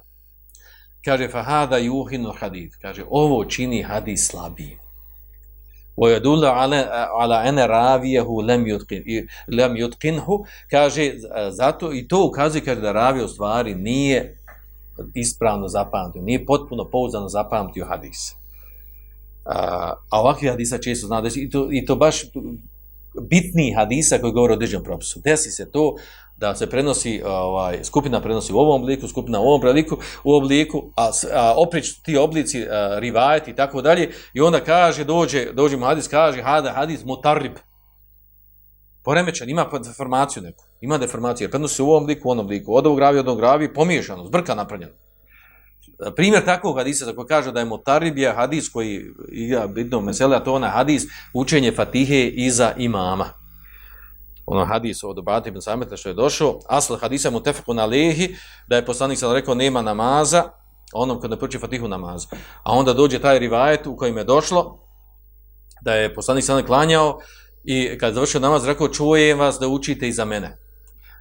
kaže 1.05 1.29
fa 1.29 1.43
hada 1.43 1.81
yuhinu 1.81 2.33
hadith 2.39 2.77
kaže 2.83 3.05
ovo 3.11 3.45
čini 3.45 3.83
hadis 3.83 4.31
slabijim 4.31 4.79
ويدل 5.99 6.45
على 6.45 6.77
على 7.19 7.49
ان 7.49 7.59
راويه 7.59 8.29
لم 8.43 8.67
يتقن 8.67 9.27
لم 9.49 9.77
يتقنه 9.77 10.45
kaže 10.71 11.15
zato 11.51 11.93
i 11.93 12.09
to 12.09 12.27
ukazuje 12.27 12.65
kaže 12.65 12.81
da 12.81 12.93
ravi 12.93 13.23
u 13.23 13.29
stvari 13.29 13.75
nije 13.75 14.39
ispravno 15.14 15.68
zapamtio 15.68 16.22
nije 16.22 16.46
potpuno 16.46 16.90
pouzdano 16.90 17.30
zapamtio 17.30 17.86
hadis 17.86 18.36
a, 19.46 19.94
a 20.10 20.22
ovakvi 20.22 20.48
hadisa 20.48 20.78
često 20.78 21.08
zna 21.08 21.22
da 21.22 21.30
i 21.36 21.50
to, 21.50 21.68
i 21.72 21.86
to 21.86 21.96
baš 21.96 22.22
bitni 23.22 23.74
hadisa 23.74 24.18
koji 24.18 24.34
govore 24.34 24.54
o 24.54 24.56
određenom 24.56 24.84
propisu. 24.84 25.22
Desi 25.24 25.52
se 25.52 25.72
to 25.72 25.96
da 26.38 26.56
se 26.56 26.70
prenosi, 26.70 27.22
ovaj, 27.26 27.84
skupina 27.84 28.22
prenosi 28.22 28.54
u 28.54 28.58
ovom 28.58 28.82
obliku, 28.82 29.08
skupina 29.08 29.40
u 29.40 29.44
ovom 29.44 29.62
obliku, 29.62 29.98
u 30.24 30.34
obliku, 30.34 30.84
a, 30.96 31.12
a 31.34 31.54
oprič 31.58 31.94
ti 32.02 32.18
oblici, 32.18 32.68
a, 32.70 33.00
rivajet 33.00 33.48
i 33.48 33.56
tako 33.56 33.82
dalje, 33.82 34.12
i 34.34 34.42
onda 34.42 34.60
kaže, 34.60 35.04
dođe, 35.04 35.46
dođe 35.54 35.78
mu 35.78 35.86
hadis, 35.86 36.08
kaže, 36.08 36.42
hada 36.42 36.72
hadis 36.72 37.06
mutarrib. 37.06 37.54
Poremećan, 39.04 39.50
ima 39.50 39.70
informaciju 39.88 40.44
neku, 40.44 40.64
ima 40.84 40.98
deformaciju, 40.98 41.50
prenosi 41.50 41.82
u 41.82 41.90
ovom 41.90 42.04
obliku, 42.04 42.28
u 42.28 42.32
onom 42.32 42.46
obliku, 42.46 42.76
od 42.76 42.86
ovog 42.86 42.98
gravi, 42.98 43.20
od 43.20 43.28
ovog 43.28 43.40
gravi, 43.40 43.74
pomiješano, 43.74 44.26
zbrka 44.26 44.56
napravljeno. 44.56 44.92
E, 44.92 46.16
primjer 46.16 46.46
takvog 46.46 46.78
hadisa 46.78 47.06
tako 47.06 47.26
kaže 47.26 47.52
da 47.52 47.60
je 47.60 47.66
Motaribija 47.66 48.30
je 48.30 48.36
hadis 48.36 48.70
koji 48.70 49.06
igra 49.32 49.68
bitno 49.68 50.02
mesele, 50.02 50.36
a 50.36 50.44
to 50.44 50.54
ona 50.54 50.68
hadis 50.68 51.04
učenje 51.34 51.72
Fatihe 51.72 52.28
iza 52.28 52.74
imama. 52.78 53.30
Ono 54.46 54.66
hadis 54.66 55.04
od 55.04 55.20
Obati 55.20 55.50
ibn 55.50 55.62
Sameta 55.62 55.98
što 55.98 56.10
je 56.10 56.14
došao, 56.14 56.60
asl 56.70 56.96
hadisa 56.96 57.32
mu 57.32 57.44
tefeku 57.44 57.74
na 57.74 57.86
lehi, 57.86 58.36
da 58.68 58.76
je 58.76 58.86
poslanik 58.86 59.20
sam 59.20 59.34
rekao 59.34 59.56
nema 59.56 59.82
namaza, 59.82 60.44
onom 60.94 61.22
kad 61.22 61.32
ne 61.32 61.40
proči 61.40 61.60
Fatihu 61.60 61.88
namaza. 61.88 62.28
A 62.64 62.72
onda 62.72 62.94
dođe 62.94 63.20
taj 63.20 63.40
rivajet 63.40 63.88
u 63.88 63.96
kojem 63.98 64.18
je 64.18 64.24
došlo, 64.24 64.80
da 65.82 65.94
je 65.94 66.14
poslanik 66.16 66.44
sam 66.44 66.66
klanjao 66.66 67.20
i 67.64 67.98
kad 67.98 68.14
završio 68.14 68.40
namaz 68.40 68.66
rekao 68.66 68.88
čujem 68.88 69.40
vas 69.40 69.60
da 69.60 69.68
učite 69.68 70.08
iza 70.08 70.26
mene. 70.26 70.63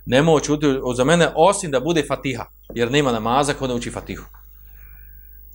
Nemo 0.06 0.40
čuti 0.40 0.66
za 0.94 1.04
mene 1.04 1.28
osim 1.34 1.70
da 1.70 1.80
bude 1.80 2.04
Fatiha, 2.08 2.44
jer 2.74 2.90
nema 2.90 3.12
namaza 3.12 3.54
ko 3.54 3.66
ne 3.66 3.74
uči 3.74 3.90
Fatihu. 3.90 4.24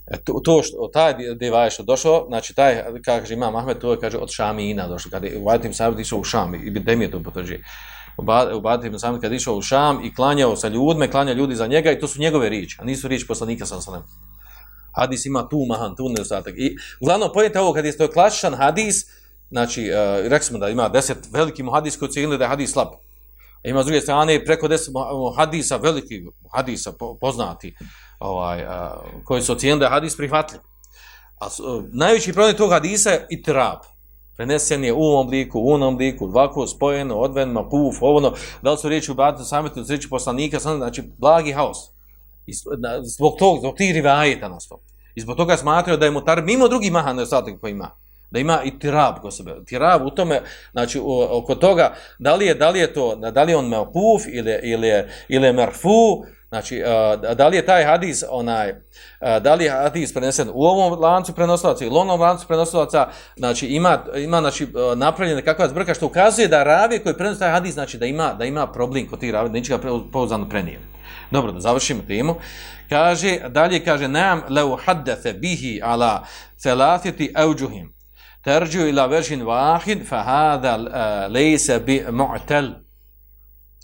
E, 0.06 0.16
to, 0.24 0.40
to 0.44 0.62
što, 0.62 0.90
taj 0.92 1.14
devajo 1.34 1.70
što 1.70 1.82
došao, 1.82 2.24
znači 2.28 2.54
taj, 2.54 2.82
kaže 3.04 3.34
imam 3.34 3.56
Ahmed, 3.56 3.78
to 3.78 3.92
je, 3.92 4.00
kaže, 4.00 4.18
od 4.18 4.30
Šamina 4.30 4.88
došao, 4.88 5.10
kada 5.10 5.26
je 5.26 5.38
u 5.38 5.44
Badim 5.44 5.74
Sabit 5.74 6.00
išao 6.00 6.18
u 6.18 6.24
Šam, 6.24 6.54
i 6.54 6.70
bi 6.70 7.02
je 7.02 7.10
to 7.10 7.22
potvrđi. 7.22 7.58
U 8.54 8.60
Badim 8.60 8.98
Sabit 8.98 9.20
kada 9.20 9.34
je 9.34 9.36
išao 9.36 9.54
u 9.54 9.62
Šam 9.62 10.04
i 10.04 10.14
klanjao 10.14 10.56
sa 10.56 10.68
ljudme, 10.68 11.10
klanja 11.10 11.32
ljudi 11.32 11.54
za 11.54 11.66
njega 11.66 11.92
i 11.92 12.00
to 12.00 12.08
su 12.08 12.20
njegove 12.20 12.48
riječi, 12.48 12.76
a 12.80 12.84
nisu 12.84 13.08
riječi 13.08 13.26
poslanika 13.26 13.66
sam 13.66 13.80
sa 13.80 14.02
Hadis 14.92 15.26
ima 15.26 15.48
tu 15.48 15.64
mahan, 15.68 15.96
tu 15.96 16.08
nedostatak. 16.08 16.54
I 16.56 16.76
uglavnom, 17.00 17.30
pojete 17.34 17.60
ovo, 17.60 17.72
kad 17.72 17.84
je 17.84 17.96
to 17.96 18.08
klasičan 18.08 18.54
hadis, 18.54 19.04
znači, 19.50 19.90
uh, 19.90 20.26
rekli 20.26 20.46
smo 20.46 20.58
da 20.58 20.68
ima 20.68 20.88
deset 20.88 21.18
veliki 21.32 21.62
muhadis 21.62 21.96
koji 21.96 22.10
cijeli 22.10 22.38
da 22.38 22.44
je 22.44 22.48
hadis 22.48 22.72
slab. 22.72 22.88
A 23.64 23.68
ima 23.68 23.82
s 23.82 23.86
druge 23.86 24.00
strane 24.00 24.44
preko 24.44 24.68
deset 24.68 24.94
hadisa, 25.36 25.76
veliki 25.76 26.22
hadisa 26.52 26.92
poznati, 27.20 27.74
ovaj, 28.18 28.62
a, 28.62 29.00
koji 29.24 29.42
su 29.42 29.52
ocijenili 29.52 29.80
da 29.80 29.86
je 29.86 29.90
hadis 29.90 30.16
prihvatljiv. 30.16 30.60
A, 31.40 31.46
a 31.46 31.48
najveći 31.92 32.32
problem 32.32 32.56
tog 32.56 32.70
hadisa 32.70 33.10
je 33.10 33.42
trab 33.42 33.78
Prenesen 34.38 34.84
je 34.84 34.92
u 34.92 35.02
ovom 35.02 35.26
obliku, 35.26 35.60
u 35.60 35.72
onom 35.72 35.94
obliku, 35.94 36.24
ovako 36.24 36.66
spojeno, 36.66 37.14
odveno, 37.14 37.68
puf, 37.70 37.96
ovo, 38.00 38.36
da 38.62 38.70
li 38.70 38.78
su 38.78 38.88
riječi 38.88 39.10
u 39.10 39.14
batu 39.14 39.44
sametu, 39.44 39.84
riječi 39.88 40.08
poslanika, 40.08 40.60
sam, 40.60 40.76
znači, 40.76 41.02
blagi 41.18 41.52
haos. 41.52 41.78
I 42.46 42.52
zbog 43.16 43.36
tog, 43.38 43.58
zbog 43.58 43.74
tih 43.76 43.94
rivajeta 43.94 44.48
nas 44.48 44.68
to. 44.68 44.80
I 45.14 45.20
zbog 45.20 45.36
toga 45.36 45.56
smatraju 45.56 45.98
da 45.98 46.04
je 46.04 46.10
mutar 46.10 46.42
mimo 46.42 46.68
drugih 46.68 46.92
maha 46.92 47.14
ostatak 47.22 47.60
koji 47.60 47.70
ima 47.70 47.90
da 48.30 48.38
ima 48.38 48.62
i 48.64 48.78
tirab 48.78 49.14
kod 49.22 49.36
sebe. 49.36 49.54
Tirab 49.66 50.06
u 50.06 50.10
tome, 50.10 50.40
znači 50.72 51.00
oko 51.30 51.54
toga, 51.54 51.94
da 52.18 52.34
li 52.34 52.46
je, 52.46 52.54
da 52.54 52.70
li 52.70 52.78
je 52.78 52.92
to, 52.92 53.16
da 53.16 53.42
li 53.42 53.52
je 53.52 53.56
on 53.56 53.68
meopuf 53.68 54.22
ili, 54.28 54.58
ili, 54.62 54.88
je, 54.88 55.08
ili 55.28 55.46
je 55.46 55.52
merfu, 55.52 56.24
znači 56.48 56.82
da 57.34 57.48
li 57.48 57.56
je 57.56 57.66
taj 57.66 57.84
hadis, 57.84 58.24
onaj, 58.30 58.74
da 59.20 59.54
li 59.54 59.64
je 59.64 59.70
hadis 59.70 60.14
prenesen 60.14 60.48
u 60.54 60.64
ovom 60.64 61.00
lancu 61.00 61.32
prenosilaca 61.32 61.84
ili 61.84 61.98
onom 61.98 62.20
lancu 62.20 62.46
prenosilaca, 62.46 63.08
znači 63.36 63.66
ima, 63.66 63.98
ima 64.16 64.40
znači, 64.40 64.68
napravljena 64.96 65.42
kakva 65.42 65.68
zbrka 65.68 65.94
što 65.94 66.06
ukazuje 66.06 66.48
da 66.48 66.64
ravi 66.64 66.98
koji 66.98 67.14
prenosi 67.14 67.40
taj 67.40 67.50
hadis, 67.50 67.74
znači 67.74 67.98
da 67.98 68.06
ima, 68.06 68.34
da 68.34 68.44
ima 68.44 68.66
problem 68.66 69.08
kod 69.08 69.20
tih 69.20 69.32
ravi, 69.32 69.50
neće 69.50 69.76
ga 69.76 69.78
pouzdano 70.12 70.48
prenijeli. 70.48 70.84
Dobro, 71.30 71.52
da 71.52 71.60
završimo 71.60 72.02
temu. 72.06 72.34
Kaže, 72.88 73.38
dalje 73.48 73.84
kaže, 73.84 74.08
nam 74.08 74.42
leu 74.48 74.76
haddefe 74.84 75.32
bihi 75.32 75.80
ala 75.84 76.24
celatiti 76.56 77.32
euđuhim 77.36 77.97
terđu 78.44 78.86
ila 78.86 79.06
vežin 79.06 79.42
vahid, 79.42 80.06
fa 80.08 80.22
hada 80.22 80.76
eh, 80.76 81.28
lejse 81.28 81.80
bi 81.80 82.04
mu'tel. 82.10 82.72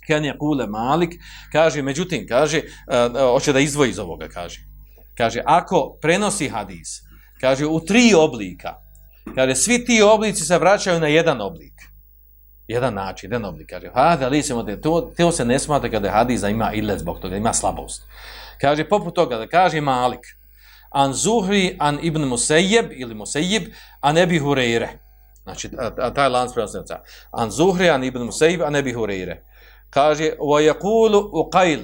Kan 0.06 0.24
je 0.24 0.38
kule 0.38 0.66
malik, 0.66 1.14
kaže, 1.52 1.82
međutim, 1.82 2.26
kaže, 2.28 2.58
eh, 2.58 2.62
eh, 2.88 3.20
hoće 3.32 3.52
da 3.52 3.60
izdvoji 3.60 3.90
iz 3.90 3.98
ovoga, 3.98 4.28
kaže. 4.28 4.60
Kaže, 5.16 5.42
ako 5.46 5.98
prenosi 6.02 6.48
hadis, 6.48 7.02
kaže, 7.40 7.66
u 7.66 7.80
tri 7.80 8.14
oblika, 8.16 8.74
kaže, 9.34 9.54
svi 9.54 9.84
ti 9.84 10.02
oblici 10.02 10.44
se 10.44 10.58
vraćaju 10.58 11.00
na 11.00 11.06
jedan 11.06 11.40
oblik. 11.40 11.74
Jedan 12.68 12.94
način, 12.94 13.32
jedan 13.32 13.44
oblik, 13.44 13.70
kaže, 13.70 13.90
hada 13.94 14.28
lejse 14.28 14.54
mu'tel, 14.54 14.80
to, 14.80 15.12
to 15.16 15.32
se 15.32 15.44
ne 15.44 15.58
smata 15.58 15.90
kada 15.90 16.10
hadis 16.10 16.42
ima 16.42 16.72
ile 16.72 16.98
zbog 16.98 17.20
toga, 17.20 17.36
ima 17.36 17.52
slabost. 17.52 18.02
Kaže, 18.60 18.88
poput 18.88 19.14
toga, 19.14 19.36
da 19.38 19.46
kaže 19.46 19.80
malik, 19.80 20.20
an 20.94 21.12
Zuhri 21.12 21.76
an 21.78 21.98
Ibn 22.02 22.24
Musejib 22.24 22.92
ili 22.92 23.14
Musejib 23.14 23.62
an 24.00 24.18
Ebi 24.18 24.38
Hureyre. 24.38 24.88
Znači, 25.42 25.70
taj 26.14 26.28
lans 26.28 26.54
prenosnica. 26.54 27.00
An 27.30 27.50
Zuhri 27.50 27.90
an 27.90 28.04
Ibn 28.04 28.22
Musejib 28.22 28.62
an 28.62 28.76
Ebi 28.76 28.92
Hureyre. 28.92 29.36
Kaže, 29.90 30.30
wa 30.38 30.60
yakulu 30.60 31.30
uqail. 31.32 31.80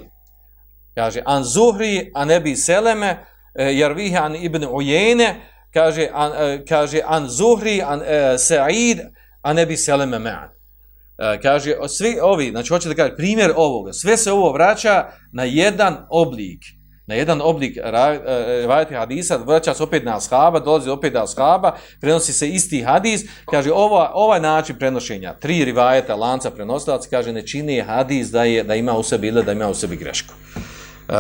Kaže, 0.95 1.23
an 1.27 1.45
Zuhri 1.45 2.11
an 2.15 2.31
Ebi 2.31 2.57
Seleme, 2.57 3.27
e, 3.55 3.73
jarvihe 3.73 4.19
an 4.19 4.37
Ibn 4.37 4.65
Ujene, 4.65 5.41
kaže, 5.75 6.09
an, 6.13 6.33
e, 6.37 6.65
kaže, 6.69 7.03
an 7.07 7.29
Zuhri 7.29 7.83
an 7.83 8.03
e, 8.07 8.39
Sa'id 8.39 9.01
an 9.43 9.59
Ebi 9.59 9.77
Seleme 9.77 10.19
me'an. 10.19 10.49
E, 11.19 11.41
kaže, 11.43 11.77
svi 11.89 12.19
ovi, 12.23 12.51
znači 12.51 12.69
hoće 12.69 12.89
da 12.89 12.95
kaže, 12.95 13.17
primjer 13.17 13.53
ovoga, 13.57 13.93
sve 13.93 14.17
se 14.17 14.33
ovo 14.33 14.53
vraća 14.53 15.07
na 15.33 15.45
jedan 15.45 16.07
oblik 16.11 16.80
na 17.07 17.15
jedan 17.15 17.41
oblik 17.43 17.77
e, 17.77 17.83
rivajati 18.61 18.95
hadisa, 18.95 19.37
vraća 19.37 19.75
se 19.75 19.83
opet 19.83 20.05
na 20.05 20.17
ashaba, 20.17 20.61
dolazi 20.61 20.91
opet 20.91 21.15
na 21.15 21.23
ashaba, 21.23 21.77
prenosi 22.01 22.33
se 22.33 22.49
isti 22.49 22.83
hadis, 22.83 23.25
kaže 23.51 23.73
ova, 23.73 24.11
ovaj 24.15 24.41
način 24.41 24.77
prenošenja, 24.79 25.35
tri 25.35 25.65
rivajeta 25.65 26.15
lanca 26.15 26.51
prenosilaca, 26.51 27.09
kaže 27.11 27.33
ne 27.33 27.47
čini 27.47 27.81
hadis 27.81 28.31
da 28.31 28.45
je 28.45 28.65
da 28.65 28.75
ima 28.75 28.97
u 28.97 29.03
sebi 29.03 29.29
ili 29.29 29.45
da 29.45 29.53
ima 29.53 29.69
u 29.69 29.75
sebi 29.75 29.97
grešku. 29.97 30.35
E, 31.09 31.13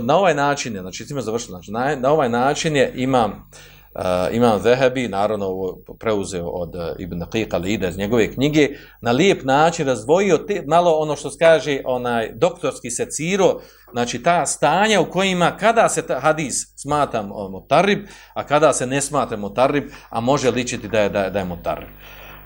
na 0.00 0.16
ovaj 0.16 0.34
način 0.34 0.74
je, 0.74 0.80
znači, 0.80 1.06
time 1.06 1.22
završeno, 1.22 1.50
znači, 1.50 1.70
na, 1.70 1.96
na 1.96 2.10
ovaj 2.10 2.28
način 2.28 2.76
je 2.76 2.92
imam 2.96 3.50
Uh, 3.94 4.02
imam 4.34 4.60
Zehebi, 4.62 5.08
naravno 5.08 5.46
ovo 5.46 5.78
preuzeo 5.98 6.46
od 6.46 6.74
uh, 6.74 6.82
Ibn 6.98 7.22
Qiqa 7.22 7.62
Lida 7.62 7.88
iz 7.88 7.98
njegove 7.98 8.32
knjige, 8.32 8.68
na 9.00 9.10
lijep 9.10 9.44
način 9.44 9.86
razdvojio 9.86 10.38
te, 10.38 10.62
malo 10.66 10.90
ono 10.90 11.16
što 11.16 11.30
skaže 11.30 11.80
onaj 11.84 12.32
doktorski 12.34 12.90
seciro, 12.90 13.60
znači 13.92 14.22
ta 14.22 14.46
stanja 14.46 15.00
u 15.00 15.10
kojima 15.10 15.56
kada 15.56 15.88
se 15.88 16.06
ta 16.06 16.20
hadis 16.20 16.74
smatra 16.76 17.22
motarib, 17.22 17.98
a 18.34 18.46
kada 18.46 18.72
se 18.72 18.86
ne 18.86 19.00
smatra 19.00 19.36
motarib, 19.36 19.84
a 20.10 20.20
može 20.20 20.50
ličiti 20.50 20.88
da 20.88 21.00
je, 21.00 21.08
da 21.08 21.22
je, 21.22 21.30
da 21.30 21.38
je 21.38 21.44
motarib. 21.44 21.88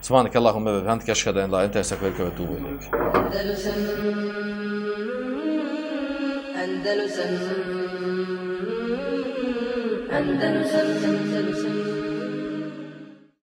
Subhanak 0.03 0.37
Allahumma 0.37 0.71
wa 0.71 0.83
bihamdika 0.83 1.13
ashhadu 1.13 1.41
an 1.41 1.51
la 1.51 1.59
ilaha 1.59 1.65
illa 1.65 1.81
anta 1.81 1.81
astaghfiruka 1.81 2.23
wa 2.23 2.29
atubu 2.29 2.55
ilayk. 2.55 2.83
Andalusam, 10.17 10.89
Andalusam, 11.05 11.86